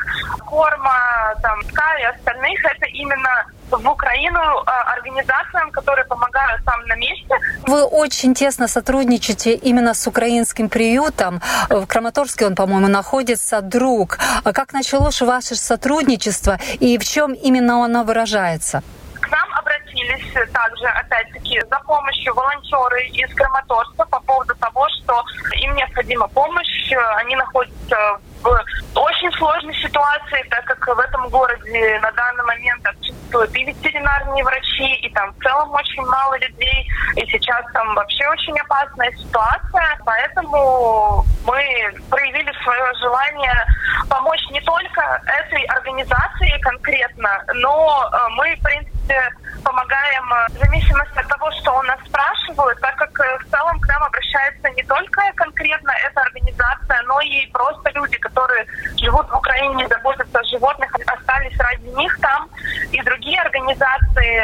корма, 0.47 1.35
там, 1.43 1.61
ска 1.65 1.99
и 1.99 2.05
остальных. 2.05 2.65
Это 2.65 2.87
именно 2.87 3.47
в 3.71 3.89
Украину 3.89 4.39
а, 4.39 4.93
организациям, 4.93 5.71
которые 5.71 6.05
помогают 6.05 6.63
там 6.65 6.85
на 6.87 6.95
месте. 6.97 7.35
Вы 7.67 7.85
очень 7.85 8.35
тесно 8.35 8.69
сотрудничаете 8.69 9.55
именно 9.55 9.95
с 9.95 10.07
украинским 10.07 10.69
приютом. 10.69 11.41
В 11.69 11.87
Краматорске 11.87 12.47
он, 12.47 12.55
по-моему, 12.55 12.89
находится 12.89 13.61
друг. 13.63 14.19
А 14.45 14.53
как 14.53 14.73
началось 14.73 15.21
ваше 15.21 15.55
сотрудничество 15.55 16.59
и 16.81 16.99
в 16.99 17.05
чем 17.05 17.33
именно 17.33 17.85
оно 17.85 18.05
выражается? 18.05 18.83
К 19.21 19.31
нам 19.31 19.53
обратились 19.93 20.53
также, 20.53 20.87
опять-таки, 20.87 21.61
за 21.61 21.77
помощью 21.87 22.35
волонтеры 22.35 23.07
из 23.09 23.35
Краматорска 23.35 24.05
по 24.07 24.21
поводу 24.21 24.55
того, 24.57 24.87
что 24.89 25.23
им 25.57 25.75
необходима 25.75 26.29
помощь. 26.29 26.93
Они 27.19 27.37
находятся 27.37 27.97
в 28.43 28.65
очень 28.95 29.33
сложной 29.39 29.75
ситуации, 29.75 30.43
так 30.51 30.65
как 30.65 30.97
в 30.97 30.99
этом 30.99 31.29
городе 31.29 31.99
на 32.01 32.11
данный 32.13 32.45
момент 32.45 32.87
отсутствуют 32.87 33.55
и 33.55 33.65
ветеринарные 33.65 34.45
врачи, 34.45 34.95
и 35.03 35.11
там 35.11 35.33
в 35.33 35.43
целом 35.43 35.71
очень 35.73 36.03
мало 36.05 36.35
людей, 36.39 36.89
и 37.17 37.27
сейчас 37.27 37.65
там 37.73 37.95
вообще 37.95 38.27
очень 38.29 38.59
опасная 38.59 39.11
ситуация, 39.13 39.99
поэтому 40.05 41.25
мы 41.47 41.95
проявили 42.11 42.53
свое 42.63 42.95
желание 43.01 43.67
помочь 44.09 44.43
не 44.51 44.61
только 44.61 45.23
этой 45.27 45.63
организации 45.65 46.59
конкретно, 46.61 47.45
но 47.55 48.11
э, 48.13 48.17
мы, 48.37 48.55
в 48.57 48.63
принципе, 48.63 49.23
помогаем 49.63 50.33
э, 50.33 50.47
в 50.51 50.59
зависимости 50.59 51.19
от 51.19 51.29
того, 51.29 51.51
что 51.61 51.79
у 51.79 51.83
нас 51.83 51.99
спрашивают, 52.07 52.81
так 52.81 52.97
как 52.97 53.21
э, 53.21 53.39
в 53.39 53.51
целом 53.51 53.79
к 53.81 53.89
нам 53.89 54.03
обращается 54.05 54.71
не 54.71 54.83
только 54.85 55.23
конкретно 55.35 55.93
эта 56.07 56.21
организация, 56.21 57.03
но 57.07 57.21
и 57.21 57.47
просто 57.53 57.91
люди, 57.91 58.17
которые 58.19 58.67
живут 58.97 59.29
в 59.31 59.37
Украине, 59.37 59.89
заботятся 59.89 60.39
о 60.39 60.45
животных, 60.45 60.95
остались 61.07 61.59
ради 61.59 61.89
них 61.89 62.19
там, 62.21 62.49
и 62.91 63.01
другие 63.03 63.41
организации. 63.41 64.43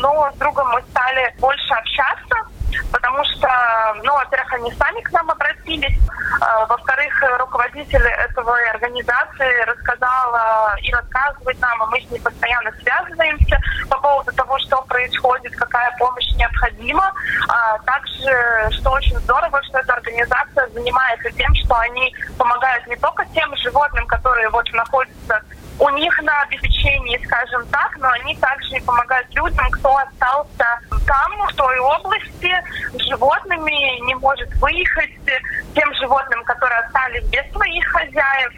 Но 0.00 0.30
с 0.32 0.36
другом 0.36 0.68
мы 0.70 0.82
стали 0.90 1.34
больше 1.38 1.74
общаться, 1.74 2.36
потому 2.92 3.24
что, 3.24 3.48
ну, 4.02 4.14
во-первых, 4.14 4.52
они 4.54 4.72
сами 4.72 5.00
к 5.00 5.12
нам 5.12 5.30
обратились, 5.30 5.98
а, 6.40 6.66
во-вторых, 6.66 7.12
руководитель 7.38 8.02
этого 8.02 8.56
организации 8.72 9.64
рассказала 9.64 10.76
и 10.80 10.92
рассказывает 10.92 11.60
нам, 11.60 11.82
и 11.84 11.90
мы 11.90 12.00
с 12.00 12.10
ней 12.10 12.20
постоянно 12.20 12.72
связываемся 12.82 13.58
по 13.90 13.98
происходит, 14.94 15.56
какая 15.56 15.90
помощь 15.98 16.30
необходима. 16.36 17.12
А 17.48 17.78
также, 17.80 18.70
что 18.78 18.90
очень 18.92 19.18
здорово, 19.18 19.60
что 19.64 19.78
эта 19.78 19.94
организация 19.94 20.68
занимается 20.68 21.32
тем, 21.32 21.52
что 21.56 21.74
они 21.78 22.14
помогают 22.38 22.86
не 22.86 22.96
только 22.96 23.26
тем 23.34 23.56
животным, 23.56 24.06
которые 24.06 24.48
вот 24.50 24.70
находятся 24.72 25.42
у 25.80 25.88
них 25.88 26.16
на 26.22 26.42
обеспечении, 26.42 27.20
скажем 27.26 27.66
так, 27.66 27.96
но 27.98 28.08
они 28.08 28.36
также 28.36 28.76
и 28.76 28.80
помогают 28.80 29.28
людям, 29.34 29.68
кто 29.72 29.96
остался 29.96 30.68
там, 31.04 31.32
в 31.48 31.54
той 31.56 31.78
области, 31.80 32.52
с 32.92 33.02
животными, 33.08 34.06
не 34.06 34.14
может 34.14 34.48
выехать, 34.56 35.10
тем 35.74 35.94
животным, 35.94 36.44
которые 36.44 36.78
остались 36.78 37.24
без 37.24 37.50
своих 37.52 37.84
хозяев. 37.88 38.52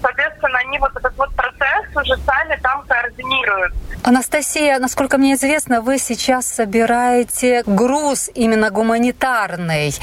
Соответственно, 0.00 0.58
они 0.60 0.78
вот 0.78 0.96
этот 0.96 1.14
вот 1.18 1.34
процесс 1.36 1.84
уже 1.94 2.16
сами 2.24 2.58
там 2.62 2.82
координируют. 2.86 3.74
Анастасия, 4.42 4.80
насколько 4.80 5.18
мне 5.18 5.34
известно, 5.34 5.80
вы 5.80 5.98
сейчас 5.98 6.46
собираете 6.46 7.62
груз 7.64 8.28
именно 8.34 8.70
гуманитарный. 8.70 9.94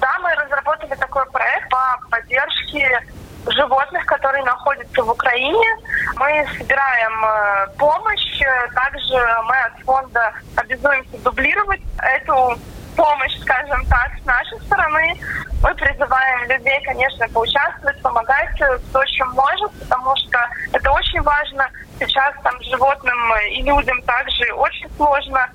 Да, 0.00 0.08
мы 0.22 0.32
разработали 0.36 0.94
такой 0.94 1.26
проект 1.32 1.68
по 1.68 2.08
поддержке 2.08 3.00
животных, 3.48 4.06
которые 4.06 4.44
находятся 4.44 5.02
в 5.02 5.10
Украине. 5.10 5.66
Мы 6.14 6.46
собираем 6.56 7.24
э, 7.24 7.66
помощь. 7.76 8.40
Также 8.72 9.16
мы 9.46 9.56
от 9.66 9.84
фонда 9.84 10.32
обязуемся 10.54 11.18
дублировать 11.24 11.80
эту 11.98 12.56
помощь, 12.94 13.36
скажем 13.40 13.84
так, 13.86 14.12
с 14.22 14.24
нашей 14.24 14.60
стороны. 14.60 15.14
Мы 15.60 15.74
призываем 15.74 16.48
людей, 16.48 16.80
конечно, 16.84 17.26
поучаствовать, 17.30 18.00
помогать, 18.00 18.48
кто 18.54 19.04
чем 19.06 19.28
может, 19.30 19.72
потому 19.80 20.14
что 20.18 20.38
это 20.72 20.88
очень 20.92 21.20
важно. 21.22 21.68
Сейчас 21.98 22.34
там 22.44 22.54
животным 22.62 23.18
и 23.50 23.62
людям 23.62 24.00
также 24.02 24.52
очень 24.52 24.88
сложно. 24.96 25.48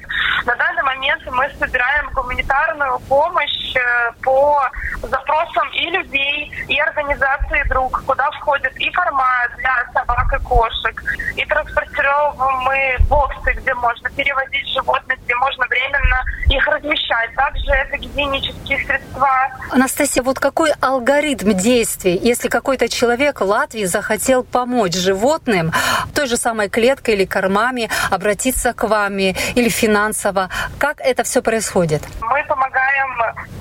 На 0.46 0.56
данный 0.56 0.84
момент 0.84 1.22
мы 1.28 1.50
собираем 1.58 2.10
гуманитарную 2.14 3.00
помощь 3.08 3.76
э, 3.76 4.12
по 4.22 4.62
запросам 5.02 5.70
и 5.72 5.90
людей, 5.90 6.52
и 6.68 6.80
организации 6.80 7.64
«Друг», 7.70 8.04
куда 8.06 8.30
входят 8.32 8.76
и 8.78 8.92
корма 8.92 9.48
для 9.58 9.86
собак 9.94 10.34
и 10.34 10.44
кошек, 10.44 11.04
и 11.36 11.46
транспортировываем 11.46 12.58
мы 12.64 12.98
боксы, 13.08 13.54
где 13.54 13.74
можно 13.76 14.10
перевозить 14.10 14.68
животных, 14.74 15.20
где 15.24 15.36
можно 15.36 15.66
временно 15.68 16.24
их 16.56 16.68
размещать. 16.68 17.34
Также 17.36 17.72
это 17.72 17.98
гигиенические 17.98 18.86
средства. 18.86 19.30
Анастасия, 19.72 20.24
вот 20.24 20.40
какой 20.40 20.72
алгоритм 20.82 21.52
действий, 21.54 22.18
если 22.22 22.48
какой-то 22.50 22.88
человек 22.90 23.42
в 23.42 23.46
Латвии 23.46 23.86
захотел 23.86 24.44
помочь 24.44 24.94
животным, 24.96 25.72
той 26.14 26.28
же 26.28 26.38
самой 26.38 26.70
клеткой 26.70 27.16
или 27.16 27.26
кормами, 27.26 27.90
обратиться 28.12 28.74
к 28.74 28.84
вами 28.84 29.36
или 29.56 29.70
финансово, 29.70 30.50
как 30.80 31.00
это 31.00 31.24
все 31.24 31.42
происходит? 31.42 32.02
Мы 32.22 32.44
помогаем, 32.48 33.10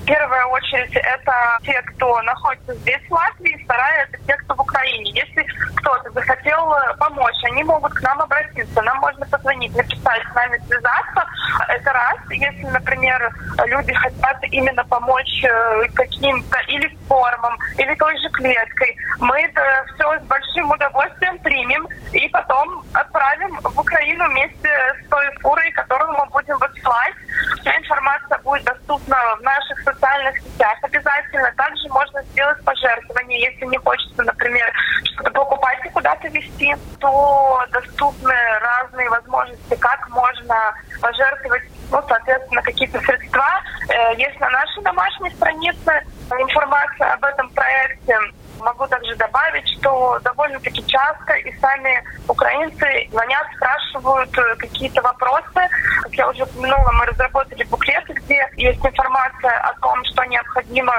в 0.03 0.05
первую 0.05 0.49
очередь, 0.49 0.95
это 0.95 1.59
те, 1.65 1.81
кто 1.83 2.21
находится 2.23 2.75
здесь, 2.75 3.01
в 3.09 3.13
Латвии, 3.13 3.63
вторая, 3.65 4.09
это 4.11 4.19
те, 4.27 4.37
кто 4.37 4.55
в 4.55 4.61
Украине. 4.61 5.13
Если 5.13 5.47
кто-то 5.77 6.11
захотел 6.11 6.75
помочь, 6.99 7.35
они 7.45 7.65
могут 7.65 7.93
к 7.95 8.03
нам 8.03 8.21
обратиться, 8.21 8.83
нам 8.83 8.99
можно 8.99 9.25
позвонить, 9.27 9.75
написать, 9.77 10.23
с 10.31 10.35
нами 10.35 10.61
связаться. 10.67 11.25
Это 11.69 11.93
раз. 11.93 12.17
Если, 12.31 12.65
например, 12.83 13.31
люди 13.67 13.93
хотят 13.93 14.39
именно 14.51 14.85
помочь 14.85 15.45
э, 15.45 15.89
каким-то 15.95 16.59
или 16.69 16.89
формам, 17.09 17.57
или 17.79 17.95
той 17.95 18.17
же 18.19 18.29
клеткой, 18.31 18.97
мы 19.21 19.41
это 19.41 19.61
все 19.95 20.19
с 20.19 20.23
большим 20.23 20.71
удовольствием 20.71 21.39
примем 21.39 21.87
и 22.13 22.29
потом 22.29 22.85
отправим 22.93 23.59
в 23.63 23.79
Украину 23.79 24.29
вместе 24.31 24.69
с 25.01 25.09
той 25.09 25.25
фурой, 25.41 25.71
которую 25.73 26.13
мы 26.13 26.27
будем 26.27 26.59
высылать. 26.59 27.15
Вся 27.61 27.77
информация 27.77 28.39
будет 28.39 28.65
доступна 28.65 29.17
в 29.39 29.43
наших 29.43 29.81
социальных 29.81 30.39
сетях 30.39 30.77
обязательно. 30.83 31.53
Также 31.57 31.89
можно 31.89 32.23
сделать 32.25 32.63
пожертвование, 32.65 33.53
если 33.53 33.67
не 33.67 33.79
хочется, 33.79 34.23
например, 34.23 34.73
что-то 35.05 35.31
покупать 35.31 35.79
и 35.85 35.89
куда-то 35.91 36.29
везти, 36.29 36.75
то 37.01 37.65
доступны 37.71 38.35
разные 38.61 39.09
возможности, 39.09 39.75
как 39.77 40.09
можно 40.11 40.75
пожертвовать, 41.01 41.63
ну, 41.91 42.03
соответственно, 42.09 42.63
какие-то 42.73 43.01
средства. 43.01 43.45
Э, 43.89 44.15
есть 44.17 44.39
на 44.41 44.51
нашей 44.51 44.83
домашней 44.83 45.31
странице 45.31 45.93
информация 46.31 47.13
об 47.13 47.25
этом 47.25 47.49
проекте. 47.51 48.17
Могу 48.61 48.87
также 48.87 49.15
добавить, 49.17 49.69
что 49.69 50.19
довольно-таки 50.23 50.87
часто 50.87 51.33
и 51.35 51.53
сами 51.59 52.03
украинцы 52.29 53.09
звонят, 53.11 53.47
спрашивают 53.57 54.39
э, 54.39 54.57
какие-то 54.57 55.03
вопросы. 55.03 55.69
Как 56.03 56.15
я 56.15 56.29
уже 56.29 56.45
упомянула, 56.45 56.93
мы 56.93 57.07
разработали 57.07 57.65
буклеты, 57.65 58.13
где 58.13 58.49
есть 58.57 58.85
информация 58.85 59.59
о 59.61 59.75
том, 59.81 60.05
что 60.05 60.25
необходимо 60.25 60.95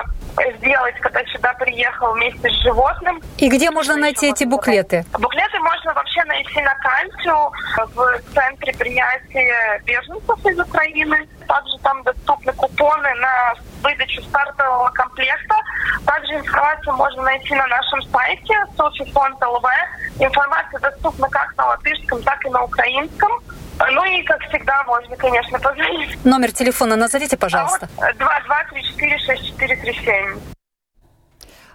сделать, 0.57 0.95
когда 0.99 1.23
сюда 1.25 1.53
приехал 1.53 2.13
вместе 2.13 2.49
с 2.49 2.63
животным. 2.63 3.21
И 3.37 3.49
где 3.49 3.71
можно 3.71 3.95
найти 3.95 4.31
эти 4.31 4.43
буклеты? 4.43 5.05
Буклеты 5.13 5.59
можно 5.59 5.93
вообще 5.93 6.23
найти 6.25 6.61
на 6.61 6.75
Кальцию 7.23 7.51
в 7.95 8.33
центре 8.33 8.73
принятия 8.73 9.81
беженцев 9.85 10.45
из 10.45 10.59
Украины. 10.59 11.27
Также 11.47 11.77
там 11.79 12.03
доступны 12.03 12.53
купоны 12.53 13.13
на 13.15 13.53
выдачу 13.81 14.21
стартового 14.23 14.89
комплекта. 14.89 15.55
Также 16.05 16.33
информацию 16.35 16.95
можно 16.95 17.23
найти 17.23 17.53
на 17.55 17.67
нашем 17.67 18.01
сайте 18.03 18.53
ЛВ. 19.41 19.65
Информация 20.19 20.79
доступна 20.79 21.29
как 21.29 21.55
на 21.57 21.67
латышском, 21.67 22.21
так 22.23 22.45
и 22.45 22.49
на 22.49 22.63
украинском. 22.63 23.31
Ну 23.91 24.05
и, 24.05 24.23
как 24.23 24.41
всегда, 24.43 24.83
можно, 24.83 25.15
конечно, 25.15 25.59
позвонить. 25.59 26.23
Номер 26.23 26.51
телефона 26.51 26.95
назовите, 26.95 27.37
пожалуйста. 27.37 27.89
А 27.97 28.05
вот 28.05 28.17
2234 28.17 29.17
6437. 29.19 30.52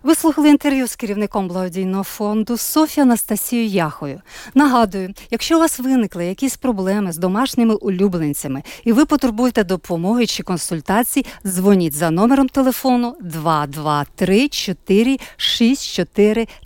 Ви 0.02 0.14
слухали 0.14 0.48
інтерв'ю 0.48 0.86
з 0.86 0.96
керівником 0.96 1.48
благодійного 1.48 2.04
фонду 2.04 2.56
Софія 2.56 3.06
Анастасією 3.06 3.68
Яхою. 3.68 4.20
Нагадую, 4.54 5.14
якщо 5.30 5.56
у 5.56 5.60
вас 5.60 5.78
виникли 5.78 6.26
якісь 6.26 6.56
проблеми 6.56 7.12
з 7.12 7.16
домашніми 7.18 7.74
улюбленцями 7.74 8.62
і 8.84 8.92
ви 8.92 9.04
потребуєте 9.06 9.64
допомоги 9.64 10.26
чи 10.26 10.42
консультацій, 10.42 11.26
дзвоніть 11.46 11.94
за 11.94 12.10
номером 12.10 12.48
телефону 12.48 13.16
223 13.20 14.48
4 14.48 15.18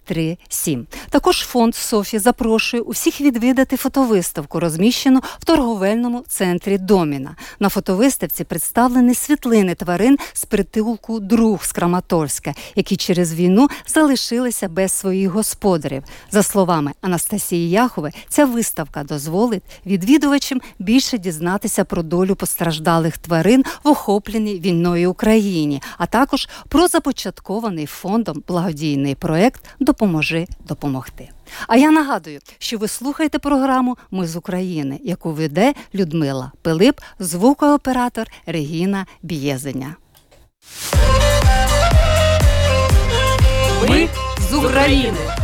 6437. 0.08 0.86
Також 1.10 1.36
фонд 1.36 1.74
Софія 1.74 2.20
запрошує 2.20 2.82
усіх 2.82 3.20
відвідати 3.20 3.76
фотовиставку, 3.76 4.60
розміщену 4.60 5.20
в 5.38 5.44
торговельному 5.44 6.24
центрі 6.28 6.78
Доміна. 6.78 7.36
На 7.60 7.68
фотовиставці 7.68 8.44
представлені 8.44 9.14
світлини 9.14 9.74
тварин 9.74 10.18
з 10.32 10.44
притулку 10.44 11.20
друг 11.20 11.64
з 11.64 11.72
Краматорська, 11.72 12.54
які 12.74 12.96
через 12.96 13.34
війну 13.34 13.68
залишилися 13.86 14.68
без 14.68 14.92
своїх 14.92 15.30
господарів. 15.30 16.02
За 16.30 16.42
словами 16.42 16.92
Анастасії 17.00 17.70
Яхове, 17.70 18.10
ця 18.28 18.44
виставка 18.44 19.04
дозволить 19.04 19.62
відвідувачам 19.86 20.60
більше 20.78 21.18
дізнатися 21.18 21.84
про 21.84 22.02
долю 22.02 22.34
постраждалих 22.34 23.18
тварин 23.18 23.64
в 23.84 23.88
охопленій 23.88 24.60
війною 24.60 25.10
Україні, 25.10 25.82
а 25.98 26.06
також 26.06 26.48
про 26.68 26.88
започаткований 26.88 27.86
фондом 27.86 28.42
благодійний 28.48 29.14
проект 29.14 29.64
Допоможи 30.02 30.46
допомогти. 30.68 31.30
А 31.68 31.76
я 31.76 31.90
нагадую, 31.90 32.40
що 32.58 32.78
ви 32.78 32.88
слухаєте 32.88 33.38
програму 33.38 33.96
Ми 34.10 34.26
з 34.26 34.36
України, 34.36 35.00
яку 35.04 35.32
веде 35.32 35.74
Людмила 35.94 36.52
Пилип, 36.62 37.00
звукооператор 37.18 38.26
Регіна 38.46 39.06
Бєзеня. 39.22 39.96
Ми 43.88 44.08
з 44.50 44.54
України. 44.54 45.41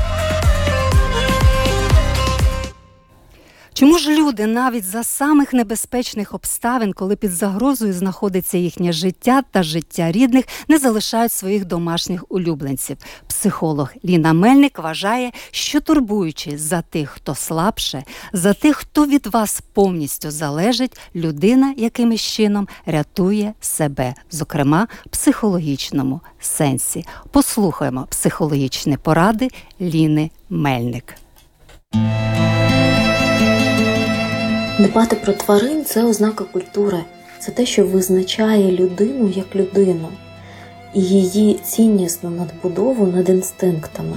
Чому 3.78 3.98
ж 3.98 4.10
люди 4.10 4.46
навіть 4.46 4.84
за 4.84 5.04
самих 5.04 5.52
небезпечних 5.52 6.34
обставин, 6.34 6.92
коли 6.92 7.16
під 7.16 7.30
загрозою 7.30 7.92
знаходиться 7.92 8.58
їхнє 8.58 8.92
життя 8.92 9.42
та 9.50 9.62
життя 9.62 10.12
рідних, 10.12 10.44
не 10.68 10.78
залишають 10.78 11.32
своїх 11.32 11.64
домашніх 11.64 12.24
улюбленців? 12.28 12.96
Психолог 13.26 13.92
Ліна 14.04 14.32
Мельник 14.32 14.78
вважає, 14.78 15.32
що 15.50 15.80
турбуючись 15.80 16.60
за 16.60 16.82
тих, 16.82 17.10
хто 17.10 17.34
слабше, 17.34 18.04
за 18.32 18.52
тих, 18.54 18.76
хто 18.76 19.06
від 19.06 19.26
вас 19.26 19.62
повністю 19.72 20.30
залежить, 20.30 20.98
людина 21.14 21.74
якимось 21.76 22.20
чином 22.20 22.68
рятує 22.86 23.54
себе, 23.60 24.14
зокрема 24.30 24.88
психологічному 25.10 26.20
сенсі. 26.40 27.04
Послухаємо 27.30 28.06
психологічні 28.10 28.96
поради 28.96 29.48
Ліни 29.80 30.30
Мельник. 30.50 31.14
Дбати 34.78 35.16
про 35.16 35.32
тварин 35.32 35.84
це 35.84 36.04
ознака 36.04 36.44
культури, 36.44 36.98
це 37.38 37.52
те, 37.52 37.66
що 37.66 37.86
визначає 37.86 38.72
людину 38.72 39.28
як 39.28 39.56
людину 39.56 40.08
і 40.94 41.00
її 41.00 41.54
ціннісну 41.54 42.30
надбудову 42.30 43.06
над 43.06 43.28
інстинктами. 43.28 44.16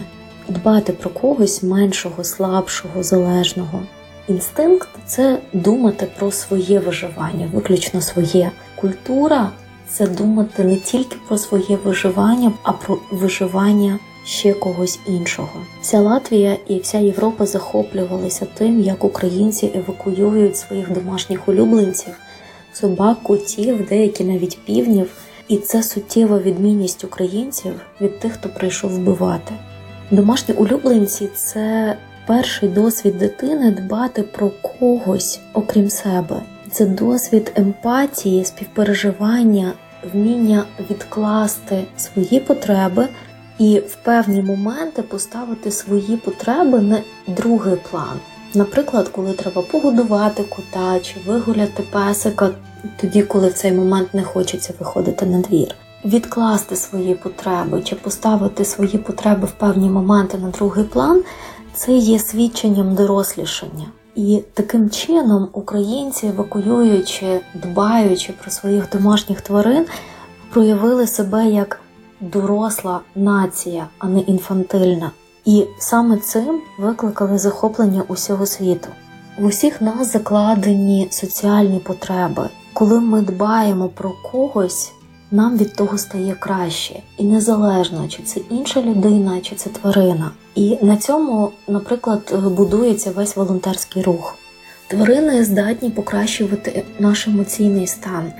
Дбати 0.49 0.93
про 0.93 1.09
когось 1.09 1.63
меншого, 1.63 2.23
слабшого, 2.23 3.03
залежного. 3.03 3.83
Інстинкт 4.27 4.89
це 5.05 5.37
думати 5.53 6.07
про 6.19 6.31
своє 6.31 6.79
виживання, 6.79 7.49
виключно 7.53 8.01
своє. 8.01 8.51
Культура 8.75 9.51
це 9.89 10.07
думати 10.07 10.63
не 10.63 10.75
тільки 10.75 11.15
про 11.27 11.37
своє 11.37 11.77
виживання, 11.83 12.51
а 12.63 12.71
про 12.71 12.97
виживання 13.11 13.99
ще 14.25 14.53
когось 14.53 14.99
іншого. 15.07 15.65
Вся 15.81 15.99
Латвія 15.99 16.57
і 16.67 16.79
вся 16.79 16.97
Європа 16.97 17.45
захоплювалися 17.45 18.47
тим, 18.53 18.81
як 18.81 19.03
українці 19.03 19.71
евакуюють 19.75 20.57
своїх 20.57 20.91
домашніх 20.91 21.47
улюбленців, 21.47 22.13
собак, 22.73 23.17
котів, 23.23 23.87
деякі 23.87 24.23
навіть 24.23 24.59
півнів. 24.65 25.11
І 25.47 25.57
це 25.57 25.83
суттєва 25.83 26.39
відмінність 26.39 27.03
українців 27.03 27.73
від 28.01 28.19
тих, 28.19 28.33
хто 28.33 28.49
прийшов 28.49 28.91
вбивати. 28.91 29.53
Домашні 30.11 30.53
улюбленці 30.53 31.29
це 31.35 31.97
перший 32.27 32.69
досвід 32.69 33.17
дитини 33.17 33.71
дбати 33.71 34.23
про 34.23 34.49
когось 34.49 35.39
окрім 35.53 35.89
себе. 35.89 36.41
Це 36.71 36.85
досвід 36.85 37.51
емпатії, 37.55 38.45
співпереживання, 38.45 39.73
вміння 40.13 40.63
відкласти 40.89 41.83
свої 41.97 42.39
потреби 42.39 43.07
і 43.61 43.79
в 43.79 43.95
певні 43.95 44.41
моменти 44.41 45.01
поставити 45.01 45.71
свої 45.71 46.17
потреби 46.17 46.79
на 46.79 47.01
другий 47.27 47.75
план. 47.91 48.19
Наприклад, 48.53 49.07
коли 49.07 49.33
треба 49.33 49.61
погодувати 49.61 50.43
кота 50.43 50.99
чи 50.99 51.15
вигуляти 51.27 51.83
песика, 51.91 52.49
тоді, 53.01 53.23
коли 53.23 53.47
в 53.47 53.53
цей 53.53 53.71
момент 53.71 54.13
не 54.13 54.23
хочеться 54.23 54.73
виходити 54.79 55.25
на 55.25 55.39
двір. 55.41 55.75
Відкласти 56.05 56.75
свої 56.75 57.15
потреби 57.15 57.81
чи 57.83 57.95
поставити 57.95 58.65
свої 58.65 58.97
потреби 58.97 59.47
в 59.47 59.51
певні 59.51 59.89
моменти 59.89 60.37
на 60.37 60.49
другий 60.49 60.83
план 60.83 61.23
це 61.73 61.91
є 61.91 62.19
свідченням 62.19 62.95
дорослішання. 62.95 63.85
І 64.15 64.43
таким 64.53 64.89
чином 64.89 65.49
українці, 65.53 66.27
евакуюючи, 66.27 67.39
дбаючи 67.53 68.33
про 68.41 68.51
своїх 68.51 68.89
домашніх 68.89 69.41
тварин, 69.41 69.85
проявили 70.49 71.07
себе 71.07 71.45
як 71.45 71.79
доросла 72.21 72.99
нація, 73.15 73.87
а 73.99 74.07
не 74.07 74.19
інфантильна. 74.19 75.11
І 75.45 75.65
саме 75.79 76.17
цим 76.17 76.61
викликали 76.79 77.37
захоплення 77.37 78.03
усього 78.07 78.45
світу. 78.45 78.87
В 79.39 79.45
усіх 79.45 79.81
нас 79.81 80.11
закладені 80.11 81.07
соціальні 81.11 81.79
потреби. 81.79 82.49
Коли 82.73 82.99
ми 82.99 83.21
дбаємо 83.21 83.89
про 83.89 84.11
когось, 84.31 84.91
нам 85.31 85.57
від 85.57 85.73
того 85.75 85.97
стає 85.97 86.35
краще, 86.39 86.99
і 87.17 87.23
незалежно, 87.23 88.07
чи 88.07 88.23
це 88.23 88.39
інша 88.49 88.81
людина, 88.81 89.39
чи 89.41 89.55
це 89.55 89.69
тварина. 89.69 90.31
І 90.55 90.77
на 90.81 90.97
цьому, 90.97 91.51
наприклад, 91.67 92.33
будується 92.57 93.11
весь 93.11 93.35
волонтерський 93.35 94.03
рух. 94.03 94.35
Тварини 94.87 95.43
здатні 95.43 95.89
покращувати 95.89 96.83
наш 96.99 97.27
емоційний 97.27 97.87
стан. 97.87 98.31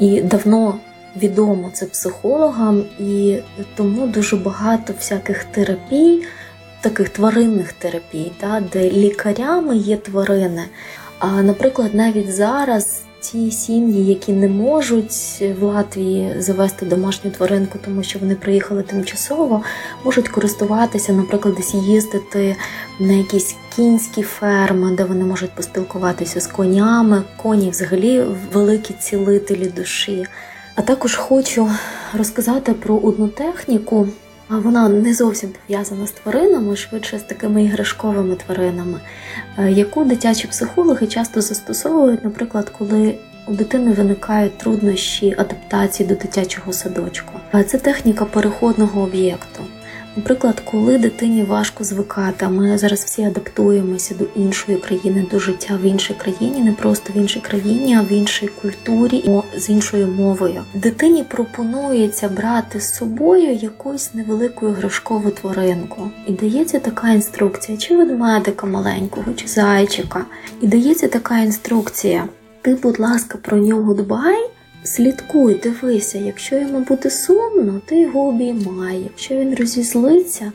І 0.00 0.22
давно 0.22 0.74
відомо 1.16 1.70
це 1.72 1.86
психологам, 1.86 2.84
і 2.98 3.38
тому 3.76 4.06
дуже 4.06 4.36
багато 4.36 4.92
всяких 4.92 5.44
терапій, 5.44 6.22
таких 6.80 7.08
тваринних 7.08 7.72
терапій, 7.72 8.32
да, 8.40 8.62
де 8.72 8.90
лікарями 8.90 9.76
є 9.76 9.96
тварини. 9.96 10.64
А, 11.18 11.42
наприклад, 11.42 11.94
навіть 11.94 12.34
зараз 12.34 13.02
ті 13.22 13.50
сім'ї, 13.50 14.06
які 14.06 14.32
не 14.32 14.48
можуть 14.48 15.42
в 15.60 15.62
Латвії 15.62 16.34
завести 16.38 16.86
домашню 16.86 17.30
тваринку, 17.30 17.78
тому 17.84 18.02
що 18.02 18.18
вони 18.18 18.34
приїхали 18.34 18.82
тимчасово, 18.82 19.62
можуть 20.04 20.28
користуватися, 20.28 21.12
наприклад, 21.12 21.54
десь 21.54 21.74
їздити 21.74 22.56
на 23.00 23.12
якісь 23.12 23.56
кінські 23.76 24.22
ферми, 24.22 24.96
де 24.96 25.04
вони 25.04 25.24
можуть 25.24 25.54
поспілкуватися 25.54 26.40
з 26.40 26.46
конями. 26.46 27.22
Коні 27.36 27.70
взагалі 27.70 28.24
великі 28.52 28.94
цілителі 28.94 29.66
душі. 29.66 30.26
А 30.74 30.82
також 30.82 31.14
хочу 31.14 31.70
розказати 32.18 32.72
про 32.72 32.96
одну 32.96 33.28
техніку. 33.28 34.08
Вона 34.48 34.88
не 34.88 35.14
зовсім 35.14 35.50
пов'язана 35.50 36.06
з 36.06 36.10
тваринами, 36.10 36.76
швидше 36.76 37.18
з 37.18 37.22
такими 37.22 37.64
іграшковими 37.64 38.34
тваринами, 38.34 39.00
яку 39.68 40.04
дитячі 40.04 40.48
психологи 40.48 41.06
часто 41.06 41.40
застосовують, 41.40 42.24
наприклад, 42.24 42.72
коли 42.78 43.14
у 43.46 43.52
дитини 43.52 43.92
виникають 43.92 44.58
труднощі 44.58 45.34
адаптації 45.38 46.08
до 46.08 46.14
дитячого 46.14 46.72
садочку. 46.72 47.32
Це 47.66 47.78
техніка 47.78 48.24
переходного 48.24 49.02
об'єкту. 49.02 49.64
Наприклад, 50.16 50.62
коли 50.64 50.98
дитині 50.98 51.44
важко 51.44 51.84
звикати, 51.84 52.48
ми 52.48 52.78
зараз 52.78 53.04
всі 53.04 53.22
адаптуємося 53.22 54.14
до 54.14 54.24
іншої 54.36 54.78
країни, 54.78 55.26
до 55.30 55.38
життя 55.38 55.78
в 55.82 55.84
іншій 55.84 56.14
країні, 56.14 56.60
не 56.60 56.72
просто 56.72 57.12
в 57.12 57.16
іншій 57.16 57.40
країні, 57.40 57.96
а 57.96 58.02
в 58.02 58.12
іншій 58.12 58.46
культурі 58.62 59.42
з 59.56 59.68
іншою 59.68 60.08
мовою. 60.08 60.62
Дитині 60.74 61.24
пропонується 61.24 62.28
брати 62.28 62.80
з 62.80 62.94
собою 62.94 63.54
якусь 63.54 64.14
невелику 64.14 64.68
іграшкову 64.68 65.30
тваринку. 65.30 66.10
І 66.26 66.32
дається 66.32 66.78
така 66.78 67.10
інструкція, 67.10 67.78
чи 67.78 67.96
ведмедика 67.96 68.66
маленького, 68.66 69.32
чи 69.36 69.48
зайчика. 69.48 70.24
І 70.60 70.66
дається 70.66 71.08
така 71.08 71.38
інструкція: 71.38 72.24
ти, 72.62 72.74
будь 72.74 73.00
ласка, 73.00 73.38
про 73.42 73.56
нього 73.56 73.94
дбай. 73.94 74.48
Слідкуй, 74.84 75.54
дивися, 75.54 76.18
якщо 76.18 76.56
йому 76.56 76.80
буде 76.80 77.10
сумно, 77.10 77.80
ти 77.86 78.00
його 78.00 78.28
обіймай. 78.28 79.00
Якщо 79.02 79.34
він 79.34 79.54
розізлиться, 79.54 80.52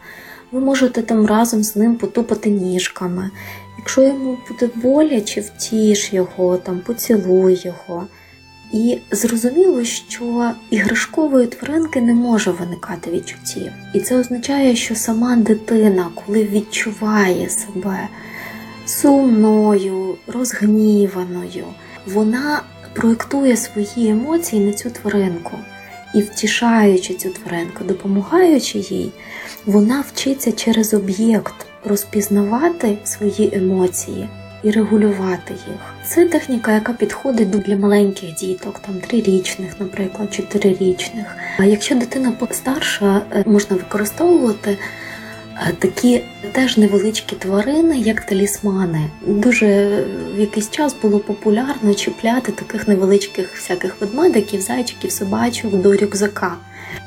ви 0.51 0.59
можете 0.59 1.01
там 1.01 1.25
разом 1.25 1.63
з 1.63 1.75
ним 1.75 1.95
потупати 1.95 2.49
ніжками. 2.49 3.31
Якщо 3.77 4.01
йому 4.01 4.37
буде 4.49 4.69
боляче, 4.75 5.41
втіш 5.41 6.13
його, 6.13 6.57
там 6.57 6.79
поцілуй 6.85 7.61
його. 7.63 8.07
І 8.73 8.97
зрозуміло, 9.11 9.83
що 9.83 10.51
іграшкової 10.69 11.47
тваринки 11.47 12.01
не 12.01 12.13
може 12.13 12.51
виникати 12.51 13.11
відчуттів. 13.11 13.71
І 13.93 13.99
це 13.99 14.15
означає, 14.19 14.75
що 14.75 14.95
сама 14.95 15.35
дитина, 15.35 16.09
коли 16.15 16.43
відчуває 16.43 17.49
себе 17.49 18.07
сумною, 18.85 20.15
розгніваною, 20.27 21.65
вона 22.07 22.61
проєктує 22.97 23.57
свої 23.57 24.09
емоції 24.09 24.65
на 24.65 24.73
цю 24.73 24.89
тваринку. 24.89 25.57
І 26.15 26.21
втішаючи 26.21 27.13
цю 27.13 27.29
тваринку, 27.29 27.83
допомагаючи 27.83 28.79
їй, 28.79 29.11
вона 29.65 30.03
вчиться 30.13 30.51
через 30.51 30.93
об'єкт 30.93 31.55
розпізнавати 31.85 32.97
свої 33.03 33.49
емоції 33.53 34.29
і 34.63 34.71
регулювати 34.71 35.53
їх. 35.53 35.93
Це 36.05 36.25
техніка, 36.25 36.71
яка 36.71 36.93
підходить 36.93 37.49
для 37.49 37.77
маленьких 37.77 38.33
діток, 38.33 38.79
там 38.79 38.95
трирічних, 39.07 39.79
наприклад, 39.79 40.33
чотирирічних. 40.33 41.25
А 41.59 41.65
якщо 41.65 41.95
дитина 41.95 42.31
постарша, 42.31 43.21
е, 43.31 43.43
можна 43.45 43.75
використовувати 43.75 44.77
такі 45.79 46.23
теж 46.51 46.77
невеличкі 46.77 47.35
тварини, 47.35 47.99
як 47.99 48.21
талісмани. 48.21 49.09
Дуже 49.27 49.89
в 50.35 50.39
якийсь 50.39 50.69
час 50.69 50.95
було 51.01 51.19
популярно 51.19 51.93
чіпляти 51.93 52.51
таких 52.51 52.87
невеличких 52.87 53.55
всяких 53.55 54.01
ведмедиків, 54.01 54.61
зайчиків, 54.61 55.11
собачок 55.11 55.75
до 55.75 55.93
рюкзака. 55.93 56.55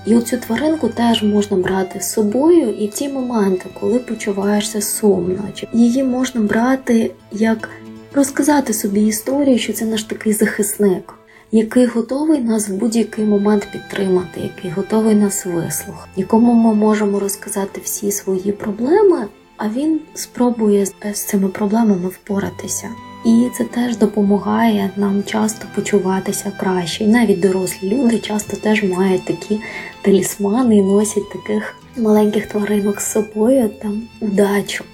І 0.07 0.17
оцю 0.17 0.37
тваринку 0.37 0.89
теж 0.89 1.23
можна 1.23 1.57
брати 1.57 2.01
з 2.01 2.13
собою, 2.13 2.71
і 2.71 2.87
в 2.87 2.91
ті 2.91 3.09
моменти, 3.09 3.67
коли 3.81 3.99
почуваєшся 3.99 4.81
сумно, 4.81 5.49
її 5.73 6.05
можна 6.05 6.41
брати 6.41 7.11
як 7.33 7.69
розказати 8.15 8.73
собі 8.73 9.07
історію, 9.07 9.59
що 9.59 9.73
це 9.73 9.85
наш 9.85 10.03
такий 10.05 10.33
захисник 10.33 11.15
який 11.53 11.87
готовий 11.87 12.41
нас 12.41 12.69
в 12.69 12.73
будь-який 12.73 13.25
момент 13.25 13.69
підтримати, 13.73 14.41
який 14.41 14.71
готовий 14.71 15.15
нас 15.15 15.47
вислухати, 15.47 16.11
якому 16.17 16.55
ми 16.55 16.75
можемо 16.75 17.21
розказати 17.21 17.81
всі 17.85 18.13
свої 18.13 18.53
проблеми, 18.53 19.27
а 19.57 19.69
він 19.69 20.01
спробує 20.15 20.87
з 20.87 21.25
цими 21.27 21.49
проблемами 21.49 22.09
впоратися. 22.09 22.89
І 23.25 23.49
це 23.57 23.65
теж 23.65 23.97
допомагає 23.97 24.91
нам 24.97 25.23
часто 25.25 25.67
почуватися 25.75 26.53
краще. 26.61 27.05
І 27.05 27.07
навіть 27.07 27.41
дорослі 27.41 27.89
люди 27.89 28.19
часто 28.19 28.57
теж 28.57 28.85
мають 28.85 29.25
такі 29.25 29.61
талісмани 30.03 30.77
і 30.77 30.83
носять 30.83 31.33
таких 31.33 31.77
маленьких 31.97 32.47
тваринок 32.47 33.01
з 33.01 33.13
собою 33.13 33.71
там 33.83 34.03
удачу. 34.21 34.85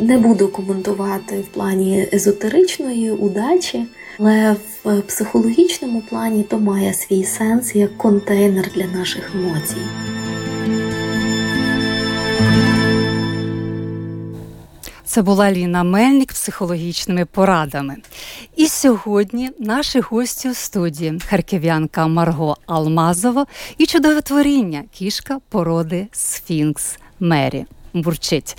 Не 0.00 0.18
буду 0.18 0.48
коментувати 0.48 1.40
в 1.40 1.46
плані 1.46 2.08
езотеричної 2.12 3.10
удачі, 3.10 3.84
але 4.18 4.56
в 4.84 5.02
психологічному 5.02 6.02
плані 6.10 6.42
то 6.42 6.58
має 6.58 6.94
свій 6.94 7.24
сенс 7.24 7.74
як 7.74 7.98
контейнер 7.98 8.70
для 8.74 8.86
наших 8.86 9.34
емоцій. 9.34 9.76
Це 15.14 15.22
була 15.22 15.52
Ліна 15.52 15.82
Мельник 15.82 16.32
психологічними 16.32 17.24
порадами. 17.24 17.96
І 18.56 18.66
сьогодні 18.66 19.50
наші 19.58 20.00
гості 20.00 20.50
у 20.50 20.54
студії 20.54 21.20
харків'янка 21.26 22.06
Марго 22.06 22.56
Алмазова 22.66 23.46
і 23.78 23.86
чудове 23.86 24.20
творіння 24.20 24.84
кішка 24.92 25.38
породи 25.48 26.06
Сфінкс 26.12 26.98
Мері. 27.20 27.66
Бурчить. 27.92 28.56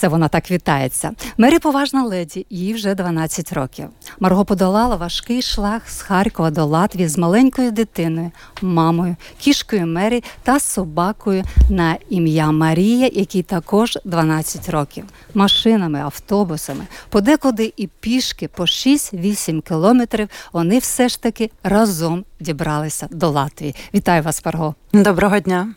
Це 0.00 0.08
вона 0.08 0.28
так 0.28 0.50
вітається. 0.50 1.12
Мері 1.38 1.58
поважна 1.58 2.04
леді, 2.04 2.46
їй 2.50 2.74
вже 2.74 2.94
12 2.94 3.52
років. 3.52 3.88
Марго 4.20 4.44
подолала 4.44 4.96
важкий 4.96 5.42
шлях 5.42 5.90
з 5.90 6.00
Харкова 6.00 6.50
до 6.50 6.64
Латвії 6.64 7.08
з 7.08 7.18
маленькою 7.18 7.70
дитиною, 7.70 8.30
мамою, 8.62 9.16
кішкою 9.38 9.86
Мері 9.86 10.24
та 10.42 10.60
собакою 10.60 11.44
на 11.70 11.96
ім'я 12.08 12.50
Марія, 12.50 13.10
якій 13.12 13.42
також 13.42 13.98
12 14.04 14.68
років. 14.68 15.04
Машинами, 15.34 16.00
автобусами, 16.00 16.86
подекуди 17.08 17.72
і 17.76 17.86
пішки 17.86 18.48
по 18.48 18.62
6-8 18.62 19.62
кілометрів. 19.62 20.28
Вони 20.52 20.78
все 20.78 21.08
ж 21.08 21.22
таки 21.22 21.50
разом 21.62 22.24
дібралися 22.40 23.08
до 23.10 23.30
Латвії. 23.30 23.74
Вітаю 23.94 24.22
вас, 24.22 24.44
Марго. 24.44 24.74
Доброго 24.92 25.38
дня. 25.40 25.74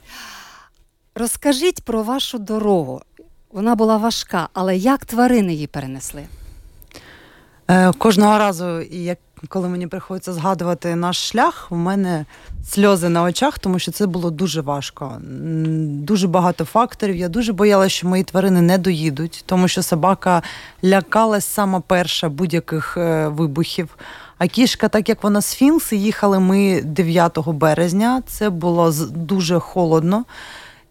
Розкажіть 1.15 1.81
про 1.81 2.03
вашу 2.03 2.37
дорогу. 2.37 3.01
Вона 3.53 3.75
була 3.75 3.97
важка, 3.97 4.49
але 4.53 4.77
як 4.77 5.05
тварини 5.05 5.53
її 5.53 5.67
перенесли? 5.67 6.23
Е, 7.67 7.91
Кожного 7.91 8.37
разу, 8.37 8.81
як 8.81 9.17
коли 9.47 9.69
мені 9.69 9.87
приходиться 9.87 10.33
згадувати 10.33 10.95
наш 10.95 11.29
шлях, 11.29 11.67
у 11.71 11.75
мене 11.75 12.25
сльози 12.65 13.09
на 13.09 13.23
очах, 13.23 13.59
тому 13.59 13.79
що 13.79 13.91
це 13.91 14.07
було 14.07 14.31
дуже 14.31 14.61
важко. 14.61 15.17
Дуже 15.87 16.27
багато 16.27 16.65
факторів. 16.65 17.15
Я 17.15 17.29
дуже 17.29 17.53
боялася, 17.53 17.95
що 17.95 18.07
мої 18.07 18.23
тварини 18.23 18.61
не 18.61 18.77
доїдуть, 18.77 19.43
тому 19.45 19.67
що 19.67 19.83
собака 19.83 20.41
лякалась 20.83 21.45
сама 21.45 21.79
перша 21.79 22.29
будь-яких 22.29 22.97
е, 22.97 23.27
вибухів. 23.27 23.97
А 24.37 24.47
кішка, 24.47 24.87
так 24.87 25.09
як 25.09 25.23
вона 25.23 25.41
сфінкс, 25.41 25.93
їхали 25.93 26.39
ми 26.39 26.81
9 26.81 27.37
березня. 27.47 28.23
Це 28.27 28.49
було 28.49 28.93
дуже 29.11 29.59
холодно. 29.59 30.25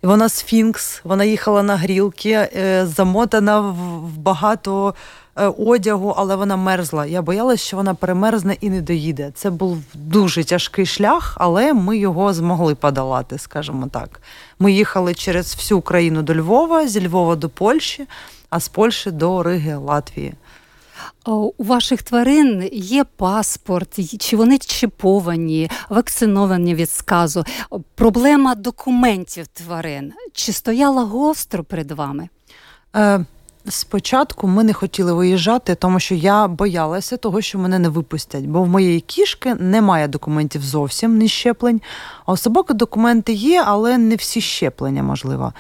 Вона 0.02 0.28
сфінкс, 0.28 1.00
вона 1.04 1.24
їхала 1.24 1.62
на 1.62 1.76
грілки, 1.76 2.30
е, 2.30 2.86
замотана 2.86 3.60
в, 3.60 4.18
багато 4.18 4.94
е, 5.36 5.46
одягу, 5.46 6.14
але 6.16 6.36
вона 6.36 6.56
мерзла. 6.56 7.06
Я 7.06 7.22
боялася, 7.22 7.64
що 7.64 7.76
вона 7.76 7.94
перемерзне 7.94 8.56
і 8.60 8.70
не 8.70 8.80
доїде. 8.80 9.30
Це 9.34 9.50
був 9.50 9.78
дуже 9.94 10.44
тяжкий 10.44 10.86
шлях, 10.86 11.36
але 11.40 11.72
ми 11.72 11.98
його 11.98 12.32
змогли 12.32 12.74
подолати, 12.74 13.38
скажімо 13.38 13.88
так. 13.92 14.20
Ми 14.58 14.72
їхали 14.72 15.14
через 15.14 15.54
всю 15.54 15.78
Україну 15.78 16.22
до 16.22 16.34
Львова, 16.34 16.88
зі 16.88 17.06
Львова 17.06 17.36
до 17.36 17.48
Польщі, 17.48 18.06
а 18.50 18.60
з 18.60 18.68
Польщі 18.68 19.10
до 19.10 19.42
Риги, 19.42 19.76
Латвії. 19.76 20.34
У 21.26 21.64
ваших 21.64 22.02
тварин 22.02 22.68
є 22.72 23.04
паспорт, 23.04 24.20
чи 24.20 24.36
вони 24.36 24.58
чіповані, 24.58 25.70
вакциновані 25.88 26.74
від 26.74 26.90
сказу. 26.90 27.44
Проблема 27.94 28.54
документів 28.54 29.46
тварин. 29.46 30.12
Чи 30.32 30.52
стояла 30.52 31.04
гостро 31.04 31.64
перед 31.64 31.90
вами? 31.90 32.28
Е, 32.96 33.24
Спочатку 33.68 34.48
ми 34.48 34.64
не 34.64 34.72
хотіли 34.72 35.12
виїжджати, 35.12 35.74
тому 35.74 36.00
що 36.00 36.14
я 36.14 36.48
боялася 36.48 37.16
того, 37.16 37.40
що 37.40 37.58
мене 37.58 37.78
не 37.78 37.88
випустять. 37.88 38.44
Бо 38.44 38.62
в 38.62 38.68
моєї 38.68 39.00
кішки 39.00 39.54
немає 39.54 40.08
документів 40.08 40.62
зовсім, 40.62 41.18
ні 41.18 41.28
щеплень. 41.28 41.80
А 42.26 42.32
у 42.32 42.36
собаки 42.36 42.74
документи 42.74 43.32
є, 43.32 43.62
але 43.66 43.98
не 43.98 44.16
всі 44.16 44.40
щеплення 44.40 45.02
можливо. 45.02 45.52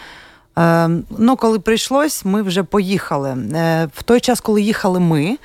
Е, 0.58 0.88
ну, 1.18 1.36
коли 1.36 1.58
прийшлось, 1.58 2.24
ми 2.24 2.42
вже 2.42 2.62
поїхали. 2.62 3.30
Е, 3.30 3.88
в 3.94 4.02
той 4.02 4.20
час, 4.20 4.40
коли 4.40 4.62
їхали 4.62 5.00
ми, 5.00 5.36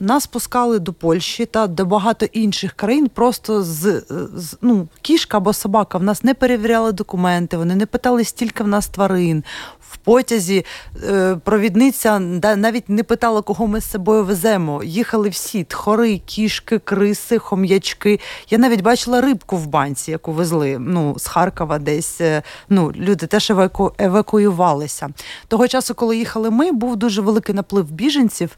нас 0.00 0.26
пускали 0.26 0.78
до 0.78 0.92
Польщі 0.92 1.46
та 1.46 1.66
до 1.66 1.86
багато 1.86 2.26
інших 2.26 2.72
країн. 2.72 3.08
Просто 3.14 3.62
з, 3.62 4.02
з 4.34 4.56
ну, 4.62 4.88
кішка 5.02 5.36
або 5.36 5.52
собака 5.52 5.98
в 5.98 6.02
нас 6.02 6.24
не 6.24 6.34
перевіряли 6.34 6.92
документи, 6.92 7.56
вони 7.56 7.76
не 7.76 7.86
питали, 7.86 8.24
стільки 8.24 8.64
в 8.64 8.68
нас 8.68 8.88
тварин. 8.88 9.44
В 9.90 9.96
потязі 9.96 10.64
е, 11.04 11.36
провідниця 11.44 12.18
навіть 12.56 12.88
не 12.88 13.02
питала, 13.02 13.42
кого 13.42 13.66
ми 13.66 13.80
з 13.80 13.90
собою 13.90 14.24
веземо. 14.24 14.82
Їхали 14.84 15.28
всі 15.28 15.64
тхори, 15.64 16.18
кішки, 16.26 16.78
криси, 16.78 17.38
хом'ячки. 17.38 18.20
Я 18.50 18.58
навіть 18.58 18.80
бачила 18.80 19.20
рибку 19.20 19.56
в 19.56 19.66
банці, 19.66 20.10
яку 20.10 20.32
везли 20.32 20.78
ну, 20.78 21.18
з 21.18 21.26
Харкова 21.26 21.78
десь. 21.78 22.20
е, 22.20 22.42
Ну, 22.68 22.92
люди 22.96 23.26
теж 23.26 23.50
еваку, 23.50 23.92
евакуювалися. 23.98 25.08
Того 25.48 25.68
часу, 25.68 25.94
коли 25.94 26.16
їхали 26.16 26.50
ми, 26.50 26.72
був 26.72 26.96
дуже 26.96 27.22
великий 27.22 27.54
наплив 27.54 27.90
біженців, 27.90 28.50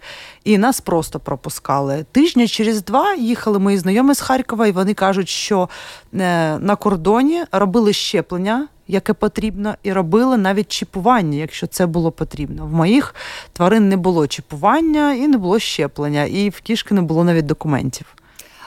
і 0.44 0.58
нас 0.58 0.80
просто 0.84 1.20
пропускали. 1.20 2.04
Тижня 2.12 2.46
через 2.46 2.84
два 2.84 3.14
їхали 3.14 3.58
мої 3.58 3.78
знайомі 3.78 4.14
з 4.14 4.20
Харкова, 4.20 4.66
і 4.66 4.72
вони 4.72 4.94
кажуть, 4.94 5.28
що 5.28 5.68
е, 6.14 6.58
на 6.58 6.76
кордоні 6.76 7.44
робили 7.52 7.92
щеплення 7.92 8.68
яке 8.88 9.12
потрібно, 9.12 9.74
і 9.82 9.92
робили 9.92 10.36
навіть 10.36 10.68
чіпування, 10.68 11.38
якщо 11.38 11.66
це 11.66 11.86
було 11.86 12.10
потрібно. 12.10 12.66
В 12.66 12.72
моїх 12.72 13.14
тварин 13.52 13.88
не 13.88 13.96
було 13.96 14.26
чіпування 14.26 15.14
і 15.14 15.28
не 15.28 15.38
було 15.38 15.58
щеплення, 15.58 16.24
і 16.24 16.48
в 16.48 16.60
кішки 16.60 16.94
не 16.94 17.02
було 17.02 17.24
навіть 17.24 17.46
документів. 17.46 18.06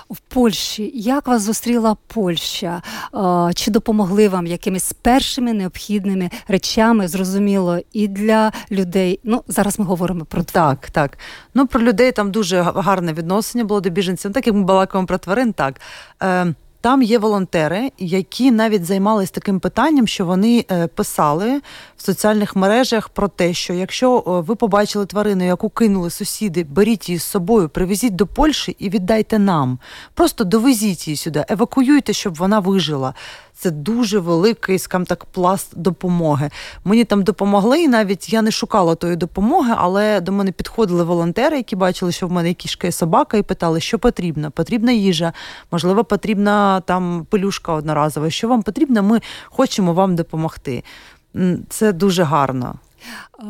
В 0.10 0.20
Польщі 0.20 0.92
як 0.96 1.28
вас 1.28 1.42
зустріла 1.42 1.96
Польща? 2.08 2.82
Чи 3.56 3.72
допомогли 3.72 4.30
вам 4.30 4.48
якимись 4.48 4.94
першими 4.94 5.54
необхідними 5.54 6.30
речами? 6.48 7.08
Зрозуміло, 7.08 7.80
і 7.94 8.08
для 8.08 8.52
людей. 8.72 9.20
Ну 9.24 9.44
зараз 9.48 9.80
ми 9.80 9.86
говоримо 9.86 10.26
про. 10.26 10.44
Так, 10.44 10.90
так. 10.90 11.18
Ну 11.54 11.68
про 11.68 11.82
людей 11.82 12.12
там 12.12 12.32
дуже 12.32 12.62
гарне 12.62 13.14
відношення 13.14 13.64
було 13.64 13.82
до 13.82 13.90
біженців. 13.90 14.34
Так 14.34 14.48
як 14.48 14.56
ми 14.56 14.64
балакаємо 14.64 15.08
про 15.08 15.18
тварин, 15.18 15.54
так. 15.54 15.82
Е, 16.24 16.54
там 16.86 17.04
є 17.04 17.20
волонтери, 17.20 17.92
які 17.98 18.52
навіть 18.52 18.86
займалися 18.86 19.32
таким 19.36 19.60
питанням, 19.60 20.08
що 20.08 20.26
вони 20.26 20.66
е, 20.72 20.88
писали 20.88 21.62
в 22.06 22.14
соціальних 22.16 22.56
мережах 22.56 23.10
про 23.10 23.28
те, 23.28 23.54
що 23.54 23.74
якщо 23.74 24.18
е, 24.18 24.22
ви 24.48 24.56
побачили 24.56 25.06
тварину, 25.06 25.46
яку 25.46 25.70
кинули 25.70 26.10
сусіди, 26.10 26.64
беріть 26.64 27.10
її 27.10 27.20
з 27.20 27.24
собою, 27.24 27.70
привезіть 27.70 28.16
до 28.16 28.28
Польщі 28.28 28.76
і 28.80 28.90
віддайте 28.90 29.40
нам. 29.40 29.80
Просто 30.14 30.44
довезіть 30.44 31.08
її 31.08 31.18
сюди, 31.18 31.46
евакуюйте, 31.50 32.14
щоб 32.14 32.36
вона 32.36 32.60
вижила. 32.60 33.14
Це 33.58 33.72
дуже 33.72 34.20
великий, 34.20 34.80
скажімо 34.80 35.06
так, 35.06 35.26
пласт 35.26 35.78
допомоги. 35.78 36.50
Мені 36.84 37.04
там 37.04 37.24
допомогли, 37.24 37.82
і 37.82 37.88
навіть 37.88 38.34
я 38.34 38.42
не 38.42 38.52
шукала 38.52 38.96
тої 38.96 39.16
допомоги, 39.16 39.74
але 39.78 40.22
до 40.22 40.32
мене 40.32 40.52
підходили 40.52 41.04
волонтери, 41.04 41.58
які 41.58 41.76
бачили, 41.76 42.12
що 42.12 42.28
в 42.28 42.32
мене 42.32 42.54
кішка 42.54 42.88
і 42.88 42.92
собака, 42.92 43.38
і 43.38 43.42
питали, 43.42 43.80
що 43.80 44.00
потрібно. 44.00 44.52
Потрібна 44.52 44.92
їжа, 44.92 45.34
можливо, 45.72 46.04
потрібна 46.04 46.82
там 46.82 47.28
пелюшка 47.30 47.74
одноразова. 47.74 48.30
Що 48.30 48.48
вам 48.48 48.64
потрібно? 48.64 49.04
Ми 49.04 49.22
хочемо 49.46 49.94
вам 49.94 50.16
допомогти. 50.16 50.84
Це 51.70 51.94
дуже 51.94 52.24
гарно. 52.24 52.76
Е, 53.40 53.44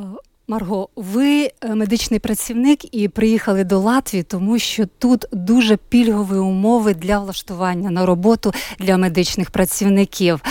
Марго, 0.48 0.90
ви 0.96 1.52
е, 1.62 1.76
медичний 1.76 2.20
працівник 2.20 2.96
і 2.96 3.08
приїхали 3.08 3.64
до 3.64 3.80
Латвії, 3.80 4.24
тому 4.24 4.60
що 4.60 4.86
тут 4.86 5.26
дуже 5.32 5.78
пільгові 5.78 6.38
умови 6.38 6.94
для 6.94 7.20
влаштування 7.20 7.92
на 7.92 8.06
роботу 8.06 8.54
для 8.80 8.98
медичних 8.98 9.52
працівників. 9.52 10.42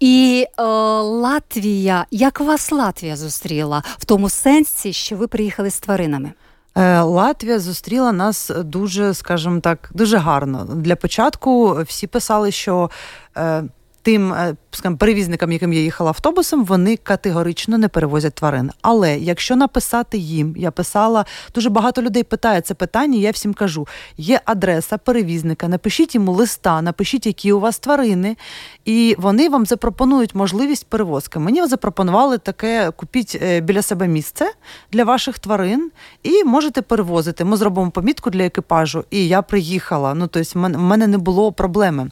І 0.00 0.46
е, 0.58 0.62
Латвія, 1.02 2.06
як 2.10 2.40
вас 2.40 2.72
Латвія 2.72 3.16
зустріла 3.16 3.82
в 3.98 4.04
тому 4.04 4.28
сенсі, 4.28 4.92
що 4.92 5.16
ви 5.16 5.26
приїхали 5.26 5.70
з 5.70 5.80
тваринами? 5.80 6.32
Е, 6.74 7.00
Латвія 7.00 7.58
зустріла 7.58 8.12
нас 8.12 8.50
дуже, 8.64 9.14
скажімо 9.14 9.60
так, 9.60 9.90
дуже 9.94 10.16
гарно. 10.16 10.64
Для 10.64 10.96
початку 10.96 11.82
всі 11.82 12.06
писали, 12.06 12.50
що 12.50 12.90
е, 13.36 13.64
тим 14.02 14.32
е, 14.32 14.56
скажімо, 14.70 14.96
перевізникам, 14.96 15.52
яким 15.52 15.72
я 15.72 15.80
їхала 15.80 16.10
автобусом, 16.10 16.64
вони 16.64 16.96
категорично 16.96 17.78
не 17.78 17.88
перевозять 17.88 18.34
тварин. 18.34 18.70
Але 18.82 19.18
якщо 19.18 19.56
написати 19.56 20.18
їм, 20.18 20.54
я 20.56 20.70
писала, 20.70 21.24
дуже 21.54 21.70
багато 21.70 22.02
людей 22.02 22.22
питає 22.22 22.60
це 22.60 22.74
питання, 22.74 23.18
я 23.18 23.30
всім 23.30 23.54
кажу: 23.54 23.88
є 24.16 24.40
адреса 24.44 24.98
перевізника, 24.98 25.68
напишіть 25.68 26.14
йому 26.14 26.32
листа, 26.32 26.82
напишіть, 26.82 27.26
які 27.26 27.52
у 27.52 27.60
вас 27.60 27.78
тварини, 27.78 28.36
і 28.84 29.16
вони 29.18 29.48
вам 29.48 29.66
запропонують 29.66 30.34
можливість 30.34 30.86
перевозки. 30.86 31.38
Мені 31.38 31.66
запропонували 31.66 32.38
таке: 32.38 32.90
купіть 32.90 33.38
е, 33.42 33.60
біля 33.60 33.82
себе 33.82 34.08
місце 34.08 34.52
для 34.92 35.04
ваших 35.04 35.38
тварин 35.38 35.90
і 36.22 36.44
можете 36.44 36.82
перевозити. 36.82 37.44
Ми 37.44 37.56
зробимо 37.56 37.90
помітку 37.90 38.30
для 38.30 38.44
екіпажу, 38.44 39.04
і 39.10 39.28
я 39.28 39.42
приїхала. 39.42 40.14
Ну 40.14 40.26
тобто, 40.26 40.60
в 40.60 40.62
в 40.62 40.78
мене 40.78 41.06
не 41.06 41.18
було 41.18 41.52
проблеми. 41.52 42.10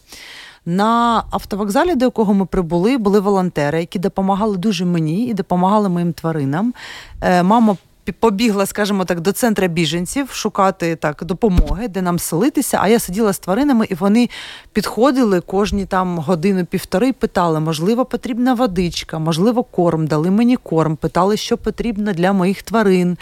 На 0.66 1.22
автовокзалі, 1.30 1.94
до 1.94 2.04
якого 2.04 2.34
ми 2.34 2.46
прибули, 2.46 2.98
були 2.98 3.20
волонтери, 3.20 3.80
які 3.80 3.98
допомагали 3.98 4.56
дуже 4.56 4.84
мені 4.84 5.26
і 5.26 5.34
допомагали 5.34 5.88
моїм 5.88 6.12
тваринам. 6.12 6.74
Е, 7.20 7.42
Мама 7.42 7.76
побігла, 8.20 8.66
скажімо 8.66 9.04
так, 9.04 9.20
до 9.20 9.32
центра 9.32 9.66
біженців 9.66 10.30
шукати 10.30 10.96
так 10.96 11.24
допомоги, 11.24 11.88
де 11.88 12.02
нам 12.02 12.18
селитися. 12.18 12.78
А 12.80 12.88
я 12.88 12.98
сиділа 12.98 13.32
з 13.32 13.38
тваринами, 13.38 13.86
і 13.90 13.94
вони 13.94 14.28
підходили 14.72 15.40
кожні 15.40 15.86
там 15.86 16.18
годину-півтори, 16.18 17.08
і 17.08 17.12
питали, 17.12 17.60
можливо, 17.60 18.04
потрібна 18.04 18.54
водичка, 18.54 19.18
можливо, 19.18 19.62
корм. 19.62 20.06
Дали 20.06 20.30
мені 20.30 20.56
корм, 20.56 20.96
питали, 20.96 21.36
що 21.36 21.56
потрібно 21.56 22.12
для 22.12 22.32
моїх 22.32 22.62
тварин. 22.62 23.18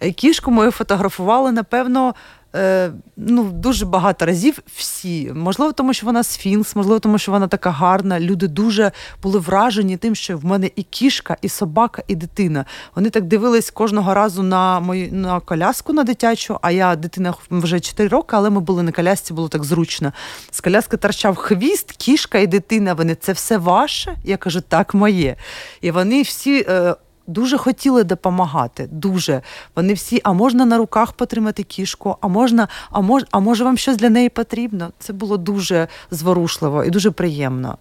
Е, 0.00 0.12
Кішку 0.12 0.50
мою 0.50 0.70
фотографували, 0.70 1.52
напевно. 1.52 2.14
Е, 2.56 2.92
Ну, 3.18 3.44
дуже 3.44 3.86
багато 3.86 4.26
разів 4.26 4.58
всі. 4.76 5.32
Можливо, 5.34 5.72
тому 5.72 5.92
що 5.92 6.06
вона 6.06 6.22
сфінкс, 6.22 6.76
можливо, 6.76 6.98
тому 6.98 7.18
що 7.18 7.32
вона 7.32 7.48
така 7.48 7.70
гарна. 7.70 8.20
Люди 8.20 8.48
дуже 8.48 8.92
були 9.22 9.38
вражені 9.38 9.96
тим, 9.96 10.14
що 10.14 10.38
в 10.38 10.44
мене 10.44 10.70
і 10.76 10.82
кішка, 10.82 11.36
і 11.42 11.48
собака, 11.48 12.02
і 12.08 12.14
дитина. 12.14 12.64
Вони 12.94 13.10
так 13.10 13.24
дивились 13.24 13.70
кожного 13.70 14.14
разу 14.14 14.42
на 14.42 14.80
мою 14.80 15.12
на 15.12 15.40
коляску 15.40 15.92
на 15.92 16.04
дитячу, 16.04 16.58
а 16.62 16.70
я 16.70 16.96
дитина 16.96 17.34
вже 17.50 17.80
4 17.80 18.08
роки, 18.08 18.36
але 18.36 18.50
ми 18.50 18.60
були 18.60 18.82
на 18.82 18.92
колясці, 18.92 19.32
було 19.32 19.48
так 19.48 19.64
зручно. 19.64 20.12
З 20.50 20.60
коляски 20.60 20.96
торчав 20.96 21.36
хвіст, 21.36 21.92
кішка 21.92 22.38
і 22.38 22.46
дитина. 22.46 22.94
Вони 22.94 23.14
це 23.14 23.32
все 23.32 23.58
ваше? 23.58 24.16
Я 24.24 24.36
кажу, 24.36 24.60
так, 24.60 24.94
моє. 24.94 25.36
І 25.80 25.90
вони 25.90 26.22
всі. 26.22 26.66
Е, 26.68 26.94
Дуже 27.26 27.58
хотіли 27.58 28.04
допомагати, 28.04 28.88
дуже. 28.92 29.42
Вони 29.76 29.94
всі, 29.94 30.20
а 30.24 30.32
можна 30.32 30.64
на 30.64 30.78
руках 30.78 31.12
потримати 31.12 31.62
кішку, 31.62 32.16
а 32.20 32.28
можна, 32.28 32.68
а 32.90 33.00
мож, 33.00 33.22
а 33.30 33.40
може 33.40 33.64
вам 33.64 33.76
щось 33.76 33.96
для 33.96 34.10
неї 34.10 34.28
потрібно? 34.28 34.92
Це 34.98 35.12
було 35.12 35.36
дуже 35.36 35.88
зворушливо 36.10 36.84
і 36.84 36.90
дуже 36.90 37.10
приємно. 37.10 37.78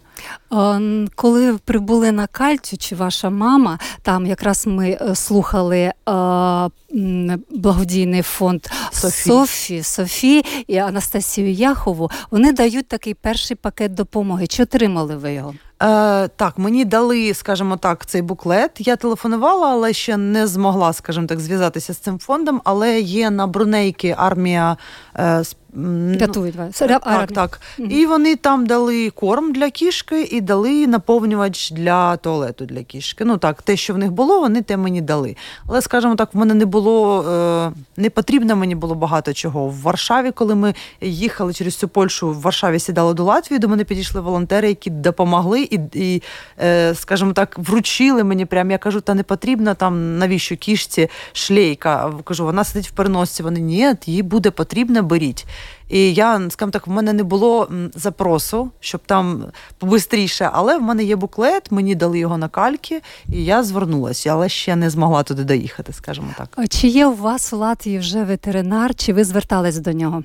Е, 0.53 1.07
Коли 1.15 1.57
прибули 1.65 2.11
на 2.11 2.27
Кальцю, 2.27 2.77
чи 2.77 2.95
ваша 2.95 3.29
мама, 3.29 3.79
там 4.01 4.25
якраз 4.25 4.67
ми 4.67 4.89
е, 5.01 5.15
слухали 5.15 5.77
е, 5.77 5.93
благодійний 7.49 8.21
фонд 8.21 8.67
Софі. 8.91 9.29
Софі, 9.29 9.83
Софі 9.83 10.45
і 10.67 10.77
Анастасію 10.77 11.51
Яхову, 11.51 12.11
вони 12.31 12.53
дають 12.53 12.87
такий 12.87 13.13
перший 13.13 13.57
пакет 13.57 13.93
допомоги. 13.93 14.47
Чи 14.47 14.63
отримали 14.63 15.15
ви 15.15 15.33
його? 15.33 15.53
Е, 15.83 16.27
так, 16.27 16.57
мені 16.57 16.85
дали, 16.85 17.33
скажімо 17.33 17.77
так, 17.77 18.05
цей 18.05 18.21
буклет. 18.21 18.71
Я 18.77 18.95
телефонувала, 18.95 19.69
але 19.69 19.93
ще 19.93 20.17
не 20.17 20.47
змогла, 20.47 20.93
скажімо 20.93 21.27
так, 21.27 21.39
зв'язатися 21.39 21.93
з 21.93 21.97
цим 21.97 22.19
фондом. 22.19 22.61
Але 22.63 22.99
є 22.99 23.29
на 23.29 23.47
Брунейки 23.47 24.15
армія. 24.17 24.77
Е, 25.17 25.43
Рятують 26.19 26.55
вас. 26.55 26.75
Так, 27.03 27.31
так. 27.31 27.59
І 27.77 28.05
вони 28.05 28.35
там 28.35 28.65
дали 28.65 29.09
корм 29.09 29.53
для 29.53 29.69
кішки 29.69 30.21
і 30.21 30.41
дали 30.41 30.87
наповнювач 30.87 31.71
для 31.71 32.17
туалету 32.17 32.65
для 32.65 32.83
кішки. 32.83 33.25
Ну 33.25 33.37
так, 33.37 33.61
те, 33.61 33.77
що 33.77 33.93
в 33.93 33.97
них 33.97 34.11
було, 34.11 34.39
вони 34.39 34.61
те 34.61 34.77
мені 34.77 35.01
дали. 35.01 35.35
Але, 35.67 35.81
скажімо 35.81 36.15
так, 36.15 36.33
в 36.33 36.37
мене 36.37 36.53
не 36.53 36.65
було 36.65 37.23
е, 37.23 37.71
не 37.97 38.09
потрібно 38.09 38.55
мені 38.55 38.75
було 38.75 38.95
багато 38.95 39.33
чого. 39.33 39.67
В 39.67 39.81
Варшаві, 39.81 40.31
коли 40.31 40.55
ми 40.55 40.73
їхали 41.01 41.53
через 41.53 41.75
цю 41.75 41.87
Польщу, 41.87 42.29
в 42.29 42.41
Варшаві 42.41 42.79
сідали 42.79 43.13
до 43.13 43.23
Латвії, 43.23 43.59
до 43.59 43.67
мене 43.67 43.83
підійшли 43.83 44.21
волонтери, 44.21 44.67
які 44.67 44.89
допомогли 44.89 45.61
і, 45.61 45.79
і 45.93 46.23
е, 46.61 46.95
скажімо 46.95 47.33
так, 47.33 47.59
вручили 47.59 48.23
мені. 48.23 48.45
Прям 48.45 48.71
я 48.71 48.77
кажу, 48.77 49.01
та 49.01 49.13
не 49.13 49.23
потрібно 49.23 49.73
там 49.73 50.17
навіщо 50.17 50.55
кішці 50.55 51.09
шлейка. 51.33 52.13
Кажу, 52.23 52.45
вона 52.45 52.63
сидить 52.63 52.87
в 52.87 52.91
переносці. 52.91 53.43
Вони 53.43 53.59
ні, 53.59 53.93
їй 54.05 54.23
буде 54.23 54.51
потрібно, 54.51 55.03
беріть. 55.03 55.45
І 55.89 56.13
я, 56.13 56.49
скажімо 56.49 56.71
так, 56.71 56.87
в 56.87 56.91
мене 56.91 57.13
не 57.13 57.23
було 57.23 57.69
запросу, 57.95 58.71
щоб 58.79 59.01
там 59.05 59.45
побистріше, 59.77 60.49
але 60.53 60.77
в 60.77 60.81
мене 60.81 61.03
є 61.03 61.15
буклет, 61.15 61.71
мені 61.71 61.95
дали 61.95 62.19
його 62.19 62.37
на 62.37 62.47
кальки, 62.47 63.01
і 63.29 63.45
я 63.45 63.63
звернулася, 63.63 64.29
але 64.29 64.49
ще 64.49 64.75
не 64.75 64.89
змогла 64.89 65.23
туди 65.23 65.43
доїхати, 65.43 65.93
скажімо 65.93 66.27
так. 66.37 66.67
Чи 66.69 66.87
є 66.87 67.05
у 67.05 67.15
вас 67.15 67.53
у 67.53 67.57
Латвії 67.57 67.99
вже 67.99 68.23
ветеринар, 68.23 68.95
чи 68.95 69.13
ви 69.13 69.23
звертались 69.23 69.77
до 69.77 69.93
нього? 69.93 70.23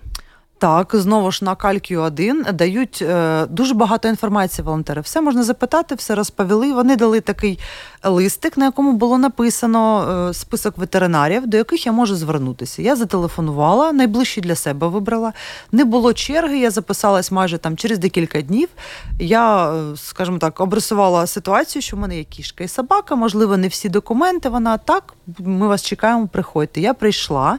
Так, 0.60 0.90
знову 0.92 1.30
ж 1.30 1.44
на 1.44 1.54
Калькію 1.54 2.02
1 2.02 2.46
дають 2.54 3.02
е, 3.02 3.46
дуже 3.46 3.74
багато 3.74 4.08
інформації 4.08 4.64
волонтери. 4.64 5.00
Все 5.00 5.20
можна 5.20 5.42
запитати, 5.42 5.94
все 5.94 6.14
розповіли. 6.14 6.72
Вони 6.72 6.96
дали 6.96 7.20
такий 7.20 7.58
листик, 8.04 8.56
на 8.56 8.64
якому 8.64 8.92
було 8.92 9.18
написано 9.18 10.08
е, 10.28 10.34
список 10.34 10.78
ветеринарів, 10.78 11.46
до 11.46 11.56
яких 11.56 11.86
я 11.86 11.92
можу 11.92 12.16
звернутися. 12.16 12.82
Я 12.82 12.96
зателефонувала, 12.96 13.92
найближчі 13.92 14.40
для 14.40 14.54
себе 14.54 14.88
вибрала. 14.88 15.32
Не 15.72 15.84
було 15.84 16.12
черги, 16.12 16.58
я 16.58 16.70
записалась 16.70 17.30
майже 17.30 17.58
там 17.58 17.76
через 17.76 17.98
декілька 17.98 18.40
днів. 18.40 18.68
Я, 19.20 19.72
е, 19.72 19.96
скажімо 19.96 20.38
так, 20.38 20.60
обрисувала 20.60 21.26
ситуацію, 21.26 21.82
що 21.82 21.96
в 21.96 22.00
мене 22.00 22.16
є 22.16 22.24
кішка 22.24 22.64
і 22.64 22.68
собака, 22.68 23.14
можливо, 23.14 23.56
не 23.56 23.68
всі 23.68 23.88
документи. 23.88 24.48
Вона 24.48 24.78
так, 24.78 25.14
ми 25.38 25.68
вас 25.68 25.82
чекаємо, 25.82 26.28
приходьте. 26.32 26.80
Я 26.80 26.94
прийшла. 26.94 27.58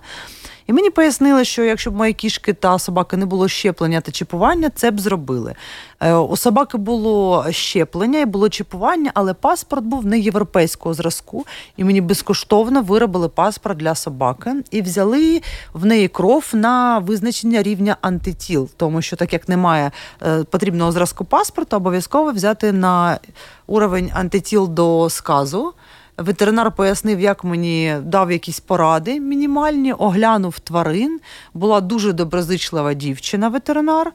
І 0.72 0.74
мені 0.74 0.90
пояснили, 0.90 1.46
що 1.46 1.64
якщо 1.64 1.92
б 1.92 1.96
мої 1.96 2.14
кішки 2.14 2.54
та 2.54 2.80
собаки 2.80 3.18
не 3.18 3.26
було 3.26 3.48
щеплення 3.48 4.02
та 4.02 4.12
чіпування, 4.12 4.70
це 4.76 4.92
б 4.92 5.00
зробили. 5.00 5.56
Е, 6.00 6.14
У 6.14 6.38
собаки 6.38 6.78
було 6.78 7.46
щеплення 7.50 8.20
і 8.20 8.26
було 8.26 8.50
чіпування, 8.50 9.12
але 9.14 9.34
паспорт 9.34 9.84
був 9.84 10.06
не 10.06 10.20
європейського 10.20 10.94
зразку, 10.94 11.46
і 11.78 11.84
мені 11.84 12.02
безкоштовно 12.02 12.82
виробили 12.82 13.30
паспорт 13.30 13.78
для 13.78 13.96
собаки 13.96 14.56
і 14.72 14.82
взяли 14.82 15.42
в 15.74 15.86
неї 15.86 16.08
кров 16.08 16.50
на 16.54 17.00
визначення 17.00 17.64
рівня 17.64 17.98
антитіл, 18.02 18.70
тому 18.78 19.02
що 19.02 19.16
так 19.16 19.34
як 19.34 19.50
немає 19.50 19.92
е, 20.22 20.44
потрібного 20.44 20.92
зразку 20.92 21.26
паспорту, 21.26 21.78
обов'язково 21.78 22.32
взяти 22.32 22.72
на 22.72 23.20
уровень 23.68 24.12
антитіл 24.14 24.70
до 24.70 25.10
сказу. 25.10 25.74
Ветеринар 26.22 26.72
пояснив, 26.72 27.20
як 27.20 27.44
мені 27.44 27.96
дав 28.04 28.32
якісь 28.32 28.60
поради 28.60 29.20
мінімальні, 29.20 29.94
оглянув 29.94 30.60
тварин. 30.60 31.20
Була 31.54 31.82
дуже 31.82 32.14
доброзичлива 32.14 32.94
дівчина, 32.94 33.50
ветеринар, 33.50 34.12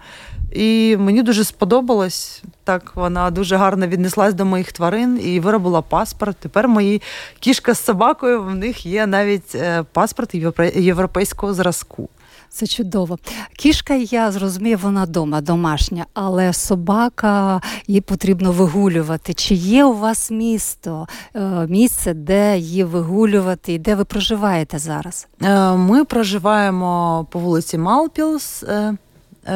і 0.52 0.96
мені 0.98 1.22
дуже 1.22 1.44
сподобалось. 1.44 2.42
Так, 2.64 2.92
вона 2.94 3.30
дуже 3.30 3.56
гарно 3.56 3.86
віднеслась 3.86 4.34
до 4.34 4.44
моїх 4.44 4.72
тварин 4.72 5.20
і 5.22 5.40
виробила 5.40 5.82
паспорт. 5.82 6.36
Тепер 6.36 6.68
мої 6.68 7.02
кішка 7.40 7.74
з 7.74 7.84
собакою 7.84 8.42
в 8.42 8.54
них 8.54 8.86
є 8.86 9.06
навіть 9.06 9.54
е, 9.54 9.84
паспорт 9.92 10.34
європейського 10.74 11.54
зразку. 11.54 12.08
Це 12.56 12.66
чудово. 12.66 13.18
Кішка, 13.58 13.94
я 13.94 14.32
зрозумію, 14.32 14.78
вона 14.82 15.06
дома 15.06 15.40
домашня, 15.40 16.06
але 16.14 16.52
собака 16.52 17.60
її 17.86 18.00
потрібно 18.00 18.52
вигулювати. 18.52 19.34
Чи 19.34 19.54
є 19.54 19.84
у 19.84 19.92
вас 19.98 20.30
місто, 20.30 21.06
е, 21.34 21.40
місце, 21.68 22.14
де 22.14 22.58
її 22.58 22.84
вигулювати 22.84 23.72
і 23.72 23.78
де 23.78 23.94
ви 23.94 24.04
проживаєте 24.04 24.78
зараз? 24.78 25.26
Е, 25.42 25.72
Ми 25.72 26.04
проживаємо 26.04 27.26
по 27.30 27.38
вулиці 27.38 27.78
Малпілс. 27.78 28.62
е, 28.62 28.94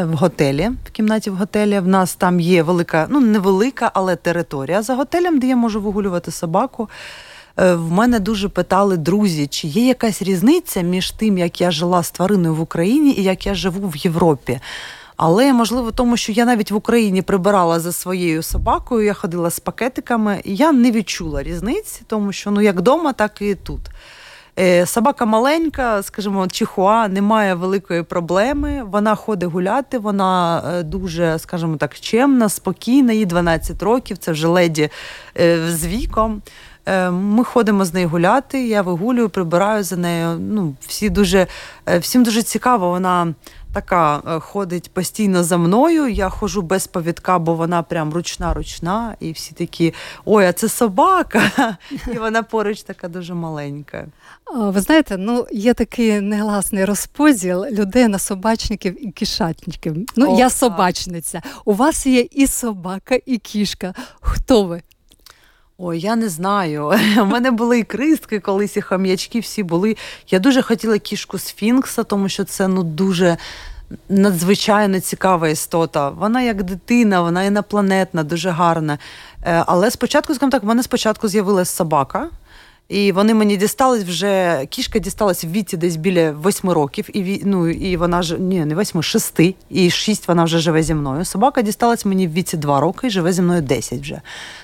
В 0.05 0.15
готелі, 0.15 0.71
в 0.87 0.91
кімнаті 0.91 1.31
в 1.31 1.35
готелі. 1.37 1.81
В 1.81 1.89
нас 1.89 2.15
там 2.15 2.41
є 2.41 2.63
велика, 2.63 3.07
ну 3.11 3.21
невелика, 3.21 3.91
але 3.95 4.17
територія 4.17 4.83
за 4.83 4.95
готелем, 4.95 5.39
де 5.39 5.47
я 5.47 5.57
можу 5.57 5.81
вигулювати 5.81 6.31
собаку. 6.31 6.89
Е, 7.61 7.75
В 7.75 7.93
мене 7.93 8.21
дуже 8.21 8.49
питали 8.49 8.97
друзі, 8.97 9.47
чи 9.47 9.69
є 9.69 9.87
якась 9.87 10.23
різниця 10.23 10.81
між 10.81 11.11
тим, 11.11 11.39
як 11.39 11.61
я 11.61 11.71
жила 11.71 12.03
з 12.03 12.11
твариною 12.11 12.55
в 12.55 12.61
Україні 12.61 13.15
і 13.19 13.23
як 13.23 13.47
я 13.47 13.55
живу 13.55 13.89
в 13.89 13.97
Європі. 13.97 14.61
Але 15.17 15.53
можливо, 15.53 15.91
тому 15.91 16.17
що 16.17 16.33
я 16.33 16.45
навіть 16.45 16.71
в 16.71 16.77
Україні 16.77 17.23
прибирала 17.23 17.81
за 17.81 17.93
своєю 17.93 18.43
собакою, 18.43 19.07
я 19.07 19.15
ходила 19.15 19.51
з 19.51 19.61
пакетиками, 19.61 20.41
і 20.45 20.57
я 20.57 20.73
не 20.73 20.91
відчула 20.91 21.43
різниці, 21.43 22.03
тому 22.07 22.33
що 22.33 22.51
ну 22.51 22.61
як 22.61 22.77
вдома, 22.77 23.13
так 23.13 23.43
і 23.43 23.55
тут. 23.55 23.81
Е, 24.59 24.87
Собака 24.87 25.27
маленька, 25.27 26.03
скажімо, 26.03 26.49
чихуа, 26.49 27.09
немає 27.09 27.55
великої 27.55 28.03
проблеми. 28.03 28.83
Вона 28.87 29.15
ходить 29.15 29.51
гуляти, 29.51 29.99
вона 29.99 30.63
е, 30.75 30.83
дуже, 30.83 31.39
скажімо 31.39 31.77
так, 31.77 32.01
чемна, 32.01 32.49
спокійна, 32.49 33.13
їй 33.13 33.27
12 33.27 33.83
років, 33.83 34.19
це 34.19 34.33
вже 34.33 34.49
леді 34.49 34.89
з 35.69 35.87
віком. 35.87 36.43
Е, 36.87 37.11
Ми 37.11 37.45
ходимо 37.45 37.85
з 37.85 37.95
нею 37.95 38.09
гуляти, 38.09 38.67
я 38.67 38.83
вигулюю, 38.83 39.29
прибираю 39.29 39.85
за 39.85 39.97
нею. 39.97 40.39
Ну, 40.39 40.75
всі 40.81 41.11
дуже, 41.11 41.47
е, 41.87 41.99
всім 41.99 42.25
дуже 42.25 42.43
цікаво. 42.43 42.89
Вона 42.91 43.35
така 43.73 44.23
е, 44.29 44.41
ходить 44.41 44.91
постійно 44.95 45.45
за 45.45 45.57
мною. 45.57 46.09
Я 46.09 46.29
ходжу 46.29 46.61
без 46.61 46.87
повідка, 46.87 47.39
бо 47.39 47.55
вона 47.55 47.83
прям 47.83 48.13
ручна-ручна, 48.13 49.15
і 49.21 49.33
всі 49.33 49.55
такі: 49.55 49.95
ой, 50.25 50.47
а 50.47 50.53
це 50.53 50.69
собака. 50.69 51.77
І 52.15 52.19
вона 52.19 52.43
поруч 52.43 52.83
така 52.83 53.09
дуже 53.09 53.35
маленька. 53.35 54.07
Ви 54.55 54.81
знаєте, 54.81 55.17
ну 55.17 55.47
є 55.53 55.75
такий 55.75 56.21
негласний 56.21 56.85
розподіл 56.85 57.65
людей 57.65 58.09
на 58.09 58.19
собачників 58.19 59.07
і 59.07 59.11
кішатників. 59.11 59.97
Ну, 60.17 60.35
О, 60.35 60.39
я 60.39 60.49
так. 60.49 60.59
собачниця. 60.59 61.43
У 61.65 61.73
вас 61.73 62.07
є 62.07 62.21
і 62.31 62.47
собака, 62.47 63.19
і 63.27 63.39
кішка. 63.39 63.95
Хто 64.21 64.65
ви? 64.65 64.83
Ой, 65.83 65.99
я 65.99 66.17
не 66.17 66.29
знаю. 66.29 66.93
У 67.23 67.25
мене 67.25 67.51
були 67.51 67.79
і 67.79 67.83
кристки, 67.83 68.41
колись 68.41 68.77
і 68.77 68.81
хам'ячки 68.81 69.41
всі 69.41 69.63
були. 69.63 69.97
Я 70.31 70.39
дуже 70.39 70.63
хотіла 70.63 70.99
кішку 70.99 71.39
сфінкса, 71.39 72.03
тому 72.03 72.29
що 72.29 72.45
це 72.45 72.69
ну 72.69 72.83
дуже. 72.83 73.37
Надзвичайно 74.09 75.01
цікава 75.01 75.49
істота. 75.49 76.11
Вона 76.11 76.43
як 76.43 76.63
дитина, 76.63 77.21
вона 77.21 77.45
інопланетна, 77.45 78.23
дуже 78.23 78.51
гарна. 78.51 78.99
Е, 79.45 79.65
Але 79.67 79.91
спочатку, 79.91 80.35
скажімо 80.35 80.51
так, 80.51 80.63
в 80.63 80.67
мене 80.67 80.83
спочатку 80.83 81.29
з'явилась 81.29 81.71
собака. 81.71 82.29
І 82.91 83.13
вони 83.13 83.35
мені 83.35 83.57
дістались 83.57 84.05
вже. 84.05 84.67
Кішка 84.71 84.99
дісталась 84.99 85.45
в 85.45 85.49
віці 85.51 85.77
десь 85.77 85.97
біля 85.97 86.33
восьми 86.33 86.75
років, 86.75 87.17
і 87.17 87.43
ну, 87.45 87.69
і 87.69 87.97
вона 87.97 88.23
ж 88.23 88.39
ні, 88.39 88.65
не 88.65 88.75
восьми, 88.75 89.03
шести, 89.03 89.55
і 89.71 89.91
шість 89.91 90.29
вона 90.29 90.45
вже 90.45 90.59
живе 90.59 90.83
зі 90.83 90.95
мною. 90.95 91.25
Собака 91.25 91.63
дісталась 91.63 92.05
мені 92.05 92.27
в 92.27 92.33
віці 92.33 92.57
два 92.57 92.81
роки 92.81 93.07
і 93.07 93.11
живе 93.11 93.33
зі 93.33 93.43
мною 93.43 93.63
десять 93.63 94.01
вже. 94.01 94.21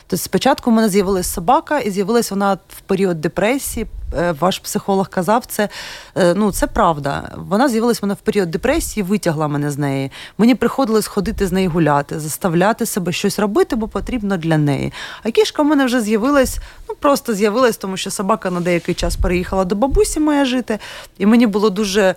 Тобто 0.08 0.24
спочатку 0.24 0.70
в 0.70 0.72
мене 0.72 0.88
з'явилася 0.88 1.34
собака, 1.34 1.78
і 1.78 1.90
з'явилася 1.90 2.34
вона 2.34 2.58
в 2.68 2.80
період 2.80 3.20
депресії. 3.20 3.86
Е, 4.18 4.34
ваш 4.40 4.58
психолог 4.58 5.08
казав, 5.08 5.46
це 5.46 5.68
е, 6.16 6.34
ну 6.34 6.52
це 6.52 6.66
правда. 6.66 7.32
Вона 7.36 7.68
з'явилася 7.68 7.98
вона 8.02 8.14
в 8.14 8.20
період 8.20 8.50
депресії, 8.50 9.04
витягла 9.04 9.48
мене 9.48 9.70
з 9.70 9.78
неї. 9.78 10.10
Мені 10.38 10.54
приходилось 10.54 11.06
ходити 11.06 11.46
з 11.46 11.52
нею 11.52 11.70
гуляти, 11.70 12.20
заставляти 12.20 12.86
себе 12.86 13.12
щось 13.12 13.38
робити, 13.38 13.76
бо 13.76 13.88
потрібно 13.88 14.36
для 14.36 14.58
неї. 14.58 14.92
А 15.22 15.30
кішка 15.30 15.62
в 15.62 15.66
мене 15.66 15.84
вже 15.84 16.00
з'явилась, 16.00 16.58
ну 16.88 16.94
просто 16.94 17.34
з'явилась, 17.34 17.76
тому 17.76 17.96
що 17.96 18.10
собака 18.10 18.50
на 18.50 18.60
деякий 18.60 18.94
час 18.94 19.16
переїхала 19.16 19.64
до 19.64 19.74
бабусі 19.74 20.20
моя 20.20 20.44
жити, 20.44 20.78
і 21.18 21.26
мені 21.26 21.46
було 21.46 21.70
дуже. 21.70 22.14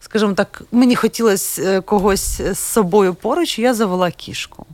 Скажімо 0.00 0.32
так, 0.32 0.62
мені 0.72 0.96
хотілося 0.96 1.62
е, 1.62 1.80
когось 1.80 2.40
з 2.52 2.58
собою 2.58 3.14
поруч, 3.14 3.58
і 3.58 3.62
я 3.62 3.74
завела 3.74 4.10
кішку. 4.10 4.66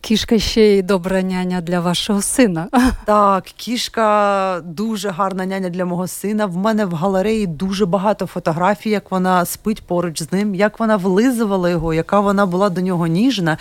Кішка 0.00 0.38
ще 0.38 0.62
й 0.62 0.82
добра 0.82 1.22
няня 1.22 1.60
для 1.60 1.80
вашого 1.80 2.22
сина. 2.22 2.68
Так, 3.04 3.44
кішка 3.44 4.60
дуже 4.64 5.10
гарна 5.10 5.46
няня 5.46 5.68
для 5.68 5.84
мого 5.84 6.08
сина. 6.08 6.46
В 6.46 6.56
мене 6.56 6.84
в 6.84 6.94
галереї 6.94 7.46
дуже 7.46 7.86
багато 7.86 8.26
фотографій, 8.26 8.90
як 8.90 9.10
вона 9.10 9.44
спить 9.44 9.82
поруч 9.82 10.22
з 10.22 10.32
ним, 10.32 10.54
як 10.54 10.80
вона 10.80 10.96
влизувала 10.96 11.70
його, 11.70 11.94
яка 11.94 12.20
вона 12.20 12.46
була 12.46 12.70
до 12.70 12.80
нього 12.80 13.06
ніжна. 13.06 13.58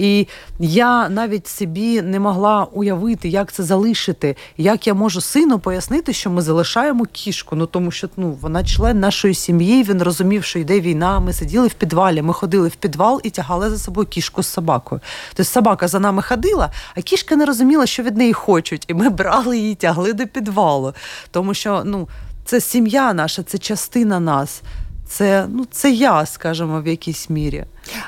І 0.00 0.28
я 0.58 1.08
навіть 1.08 1.46
собі 1.46 2.02
не 2.02 2.20
могла 2.20 2.64
уявити, 2.72 3.28
як 3.28 3.52
це 3.52 3.62
залишити, 3.62 4.36
як 4.56 4.86
я 4.86 4.94
можу 4.94 5.20
сину 5.20 5.58
пояснити, 5.58 6.12
що 6.12 6.30
ми 6.30 6.42
залишаємо 6.42 7.06
кішку. 7.12 7.56
Ну 7.56 7.66
тому 7.66 7.90
що 7.90 8.08
ну 8.16 8.38
вона 8.40 8.64
член 8.64 9.00
нашої 9.00 9.34
сім'ї. 9.34 9.82
Він 9.82 10.02
розумів, 10.02 10.44
що 10.44 10.58
йде 10.58 10.80
війна. 10.80 11.20
Ми 11.20 11.32
сиділи 11.32 11.68
в 11.68 11.74
підвалі. 11.74 12.22
Ми 12.22 12.32
ходили 12.32 12.68
в 12.68 12.74
підвал 12.74 13.20
і 13.24 13.30
тягали 13.30 13.70
за 13.70 13.78
собою 13.78 14.06
кішку 14.06 14.42
з 14.42 14.46
собакою. 14.46 15.00
Тобто 15.28 15.44
собака 15.44 15.88
за 15.88 16.00
нами 16.00 16.22
ходила, 16.22 16.72
а 16.96 17.00
кішка 17.00 17.36
не 17.36 17.44
розуміла, 17.44 17.86
що 17.86 18.02
від 18.02 18.16
неї 18.16 18.32
хочуть, 18.32 18.84
і 18.88 18.94
ми 18.94 19.08
брали 19.08 19.58
її, 19.58 19.74
тягли 19.74 20.12
до 20.12 20.26
підвалу, 20.26 20.94
тому 21.30 21.54
що 21.54 21.82
ну 21.84 22.08
це 22.44 22.60
сім'я 22.60 23.12
наша, 23.12 23.42
це 23.42 23.58
частина 23.58 24.20
нас. 24.20 24.62
Це 25.08 25.46
ну 25.48 25.66
це 25.70 25.90
я, 25.90 26.26
скажімо, 26.26 26.80
в 26.82 26.86
якійсь 26.86 27.30
мірі. 27.30 27.64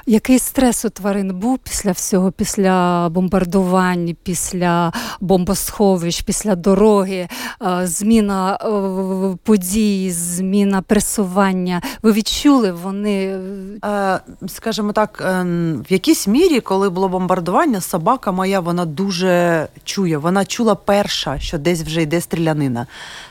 Який 0.07 0.39
стрес 0.39 0.85
у 0.85 0.91
тварин 0.91 1.35
був 1.35 1.59
після 1.59 1.93
всього, 1.93 2.33
після 2.33 3.09
бомбардувань, 3.09 4.17
після 4.23 4.93
бомбосховищ, 5.21 6.23
після 6.23 6.57
дороги, 6.57 7.29
е, 7.63 7.87
зміна 7.87 8.55
е, 8.55 9.37
подій, 9.43 10.11
зміна 10.11 10.83
пресування? 10.83 11.83
Ви 12.03 12.13
відчули 12.13 12.73
вони? 12.73 13.39
Е, 13.85 14.21
скажімо 14.47 14.93
так, 14.93 15.21
в 15.89 15.93
якійсь 15.93 16.27
мірі, 16.27 16.61
коли 16.61 16.91
було 16.91 17.09
бомбардування, 17.09 17.81
собака 17.81 18.33
моя 18.33 18.61
вона 18.61 18.85
дуже 18.85 19.69
чує. 19.85 20.19
Вона 20.19 20.45
чула 20.45 20.75
перша, 20.75 21.39
що 21.39 21.59
десь 21.59 21.83
вже 21.83 22.03
йде 22.03 22.21
стрілянина. 22.21 22.87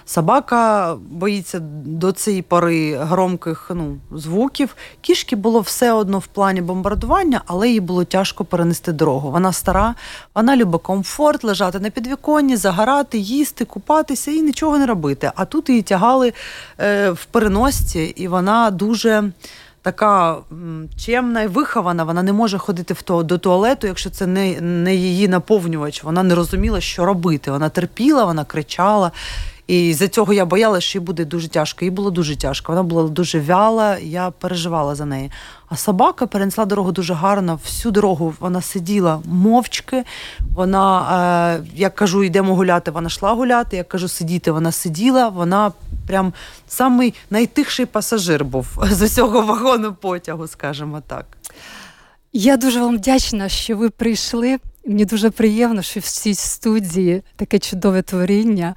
Собака 0.06 0.96
боїться 1.12 1.60
до 1.86 2.12
цієї 2.12 2.42
пори 2.42 2.96
громких 2.96 3.72
ну, 3.76 3.98
звуків. 4.12 4.76
Кішки 5.02 5.36
було 5.36 5.60
все 5.60 5.94
одно 5.94 6.20
в 6.20 6.28
плані 6.28 6.51
бомбардування, 6.60 7.42
але 7.46 7.70
їй 7.70 7.80
було 7.80 8.04
тяжко 8.04 8.46
перенести 8.46 8.92
дорогу. 8.92 9.32
Вона 9.32 9.54
стара, 9.54 9.96
вона 10.36 10.56
любить 10.56 10.82
комфорт, 10.82 11.44
лежати 11.44 11.80
на 11.80 11.90
підвіконні, 11.90 12.56
загорати, 12.56 13.18
їсти, 13.18 13.66
купатися 13.66 14.32
і 14.32 14.42
нічого 14.42 14.78
не 14.78 14.86
робити. 14.86 15.32
А 15.36 15.46
тут 15.46 15.70
її 15.70 15.82
тягали 15.82 16.34
е, 16.80 17.10
в 17.10 17.26
переносці, 17.26 18.00
і 18.00 18.28
вона 18.28 18.72
дуже. 18.72 19.32
Така 19.84 20.38
чемна 20.98 21.42
і 21.42 21.48
вихована, 21.48 22.04
вона 22.04 22.24
не 22.24 22.34
може 22.34 22.58
ходити 22.58 22.94
в 22.94 23.02
то, 23.02 23.24
до 23.24 23.38
туалету, 23.38 23.88
якщо 23.88 24.10
це 24.10 24.28
не 24.28 24.62
не 24.62 24.96
її 24.96 25.28
наповнювач. 25.28 26.04
Вона 26.04 26.24
не 26.24 26.36
розуміла, 26.36 26.82
що 26.82 27.06
робити. 27.06 27.52
Вона 27.52 27.70
терпіла, 27.70 28.26
вона 28.26 28.46
кричала. 28.46 29.12
І 29.72 29.94
за 29.94 30.08
цього 30.08 30.34
я 30.34 30.46
боялася, 30.46 30.88
що 30.88 31.00
їй 31.00 31.06
буде 31.06 31.26
дуже 31.26 31.48
тяжко. 31.48 31.86
Їй 31.86 31.92
було 31.92 32.12
дуже 32.12 32.36
тяжко. 32.36 32.72
Вона 32.72 32.84
була 32.84 33.04
дуже 33.04 33.40
вяла, 33.40 33.98
я 33.98 34.32
переживала 34.32 34.96
за 34.96 35.06
неї. 35.06 35.32
А 35.70 35.76
собака 35.76 36.28
перенесла 36.28 36.66
дорогу 36.66 36.92
дуже 36.92 37.14
гарно. 37.14 37.60
Всю 37.64 37.92
дорогу 37.92 38.34
вона 38.40 38.62
сиділа 38.62 39.22
мовчки. 39.26 40.04
Вона, 40.56 41.56
е, 41.56 41.64
як 41.76 41.96
кажу, 41.96 42.24
йдемо 42.24 42.56
гуляти, 42.56 42.92
вона 42.92 43.08
йшла 43.08 43.34
гуляти. 43.34 43.78
Як 43.78 43.88
кажу, 43.88 44.08
сидіти, 44.08 44.52
вона 44.52 44.72
сиділа. 44.72 45.30
Вона 45.30 45.72
прям 46.08 46.34
самий 46.68 47.14
найтихший 47.30 47.86
пасажир 47.86 48.46
був 48.46 48.68
з 48.92 49.02
усього 49.02 49.42
вагону 49.42 49.94
потягу, 49.94 50.48
скажімо 50.48 51.02
так. 51.08 51.26
Я 52.34 52.58
дуже 52.58 52.82
вам 52.82 52.98
вдячна, 52.98 53.50
що 53.50 53.78
ви 53.78 53.90
прийшли. 53.90 54.60
Мені 54.86 55.06
дуже 55.06 55.30
приємно, 55.30 55.82
що 55.82 56.00
в 56.00 56.04
цій 56.04 56.34
студії 56.34 57.22
таке 57.36 57.60
чудове 57.60 58.02
творіння. 58.02 58.76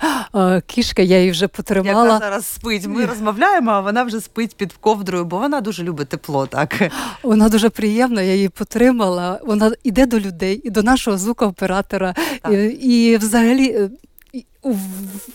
Кішка, 0.66 1.02
я 1.02 1.18
її 1.18 1.30
вже 1.30 1.48
потримала. 1.48 2.04
Яка 2.04 2.18
зараз 2.18 2.46
спить. 2.46 2.86
Ми 2.86 3.06
розмовляємо, 3.06 3.70
а 3.70 3.80
вона 3.80 4.02
вже 4.02 4.20
спить 4.20 4.56
під 4.56 4.72
ковдрою, 4.72 5.24
бо 5.24 5.38
вона 5.38 5.60
дуже 5.60 5.82
любить 5.82 6.08
тепло. 6.08 6.46
Так 6.46 6.92
вона 7.22 7.48
дуже 7.48 7.68
приємна, 7.68 8.22
я 8.22 8.34
її 8.34 8.48
потримала. 8.48 9.40
Вона 9.44 9.72
йде 9.84 10.06
до 10.06 10.20
людей 10.20 10.60
і 10.64 10.70
до 10.70 10.82
нашого 10.82 11.18
звукооператора. 11.18 12.14
І, 12.50 12.54
і 12.64 13.16
взагалі. 13.16 13.68
Е, 13.70 13.90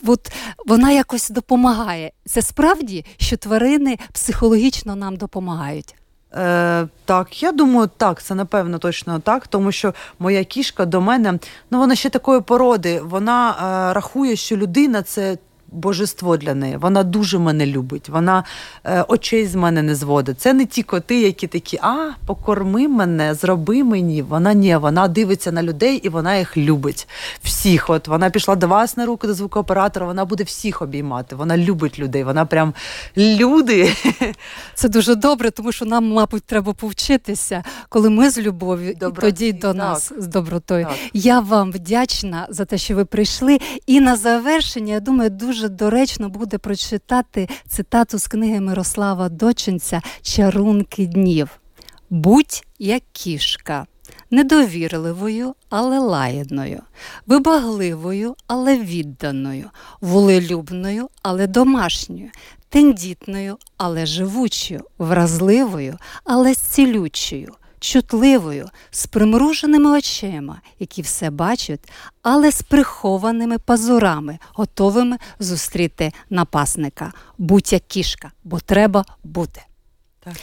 от 0.05 0.31
вона 0.65 0.91
якось 0.91 1.29
допомагає. 1.29 2.11
Це 2.25 2.41
справді, 2.41 3.05
що 3.17 3.37
тварини 3.37 3.97
психологічно 4.13 4.95
нам 4.95 5.15
допомагають. 5.15 5.95
Е, 6.35 6.87
Так, 7.05 7.43
я 7.43 7.51
думаю, 7.51 7.89
так, 7.97 8.23
це 8.23 8.35
напевно 8.35 8.77
точно 8.77 9.19
так, 9.19 9.47
тому 9.47 9.71
що 9.71 9.93
моя 10.19 10.43
кішка 10.43 10.85
до 10.85 11.01
мене, 11.01 11.39
ну 11.71 11.79
вона 11.79 11.95
ще 11.95 12.09
такої 12.09 12.41
породи, 12.41 13.01
вона 13.01 13.49
е, 13.51 13.93
рахує, 13.93 14.35
що 14.35 14.57
людина 14.57 15.01
це 15.01 15.37
божество 15.71 16.37
для 16.37 16.53
неї. 16.53 16.77
Вона 16.77 17.03
дуже 17.03 17.39
мене 17.39 17.65
любить, 17.65 18.09
вона 18.09 18.43
е, 18.83 19.05
очей 19.07 19.47
з 19.47 19.55
мене 19.55 19.81
не 19.81 19.95
зводить. 19.95 20.41
Це 20.41 20.53
не 20.53 20.65
ті 20.65 20.83
коти, 20.83 21.21
які 21.21 21.47
такі, 21.47 21.79
а 21.81 22.11
покорми 22.25 22.87
мене, 22.87 23.33
зроби 23.33 23.83
мені. 23.83 24.21
Вона 24.21 24.53
ні, 24.53 24.75
вона 24.75 25.07
дивиться 25.07 25.51
на 25.51 25.63
людей 25.63 25.97
і 25.97 26.09
вона 26.09 26.37
їх 26.37 26.57
любить. 26.57 27.07
Всіх. 27.43 27.89
От 27.89 28.07
вона 28.07 28.29
пішла 28.29 28.55
до 28.55 28.67
вас 28.67 28.97
на 28.97 29.05
руки, 29.05 29.27
до 29.27 29.33
звукооператора, 29.33 30.05
вона 30.05 30.25
буде 30.25 30.43
всіх 30.43 30.81
обіймати. 30.81 31.35
Вона 31.35 31.57
любить 31.57 31.99
людей. 31.99 32.23
Вона 32.23 32.45
прям 32.45 32.73
люди. 33.17 33.93
Це 34.73 34.89
дуже 34.89 35.15
добре, 35.15 35.51
тому 35.51 35.71
що 35.71 35.85
нам, 35.85 36.11
мабуть, 36.11 36.43
треба 36.43 36.73
повчитися, 36.73 37.63
коли 37.89 38.09
ми 38.09 38.29
з 38.29 38.37
любов'ю, 38.37 38.89
і 38.91 38.95
тоді 39.21 39.53
до 39.53 39.73
нас 39.73 40.11
з 40.17 40.27
добротою. 40.27 40.85
Так. 40.85 40.97
Я 41.13 41.39
вам 41.39 41.71
вдячна 41.71 42.47
за 42.49 42.65
те, 42.65 42.77
що 42.77 42.95
ви 42.95 43.05
прийшли. 43.05 43.59
І 43.87 43.99
на 43.99 44.15
завершення, 44.15 44.93
я 44.93 44.99
думаю, 44.99 45.29
дуже 45.29 45.58
дуже 45.59 45.69
доречно 45.69 46.29
буде 46.29 46.57
прочитати 46.57 47.49
цитату 47.67 48.19
з 48.19 48.27
книги 48.27 48.61
Мирослава 48.61 49.29
Дочинця 49.29 50.01
Чарунки 50.21 51.05
днів. 51.05 51.59
Будь 52.09 52.63
як 52.79 53.03
кішка, 53.11 53.85
недовірливою, 54.31 55.55
але 55.69 55.99
лаєдною, 55.99 56.81
вибагливою, 57.27 58.35
але 58.47 58.77
відданою, 58.77 59.69
волелюбною, 60.01 61.09
але 61.21 61.47
домашньою, 61.47 62.29
тендітною, 62.69 63.57
але 63.77 64.05
живучою, 64.05 64.81
вразливою, 64.97 65.97
але 66.23 66.53
зцілючою 66.53 67.53
чутливою, 67.79 68.69
з 68.91 69.05
примруженими 69.07 69.97
очима, 69.97 70.61
які 70.79 71.01
все 71.01 71.29
бачать, 71.29 71.91
але 72.21 72.51
з 72.51 72.61
прихованими 72.61 73.57
пазурами, 73.57 74.39
готовими 74.53 75.17
зустріти 75.39 76.11
напасника. 76.29 77.13
Будь 77.37 77.73
як 77.73 77.83
кішка, 77.87 78.31
бо 78.43 78.59
треба 78.59 79.05
бути. 79.23 79.61
Так. 80.19 80.33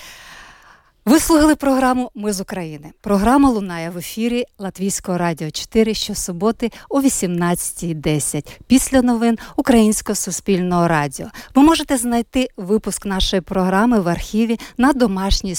Ви 1.07 1.21
слухали 1.21 1.55
програму 1.55 2.11
Ми 2.15 2.33
з 2.33 2.41
України. 2.41 2.93
Програма 3.01 3.51
лунає 3.51 3.91
в 3.91 3.99
ефірі 3.99 4.45
Латвійського 4.59 5.19
радіо 5.19 5.51
4 5.51 5.95
щосуботи 5.95 6.71
о 6.89 7.01
18.10 7.01 8.47
після 8.67 9.03
новин 9.03 9.39
Українського 9.57 10.17
суспільного 10.17 10.89
радіо. 10.89 11.27
Ви 11.55 11.63
можете 11.63 11.97
знайти 11.97 12.49
випуск 12.57 13.07
нашої 13.07 13.43
програми 13.43 14.01
в 14.01 14.09
архіві 14.09 14.59
на 14.79 14.93
домашній 14.93 15.55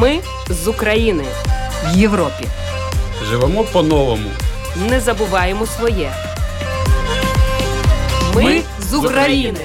Ми 0.00 0.20
з 0.50 0.68
України 0.68 1.24
в 1.92 1.98
Європі. 1.98 2.44
Живемо 3.30 3.64
по-новому. 3.64 4.30
Не 4.90 5.00
забуваємо 5.00 5.66
своє. 5.66 6.12
Ми 8.34 8.62
з 8.80 8.94
України. 8.94 9.60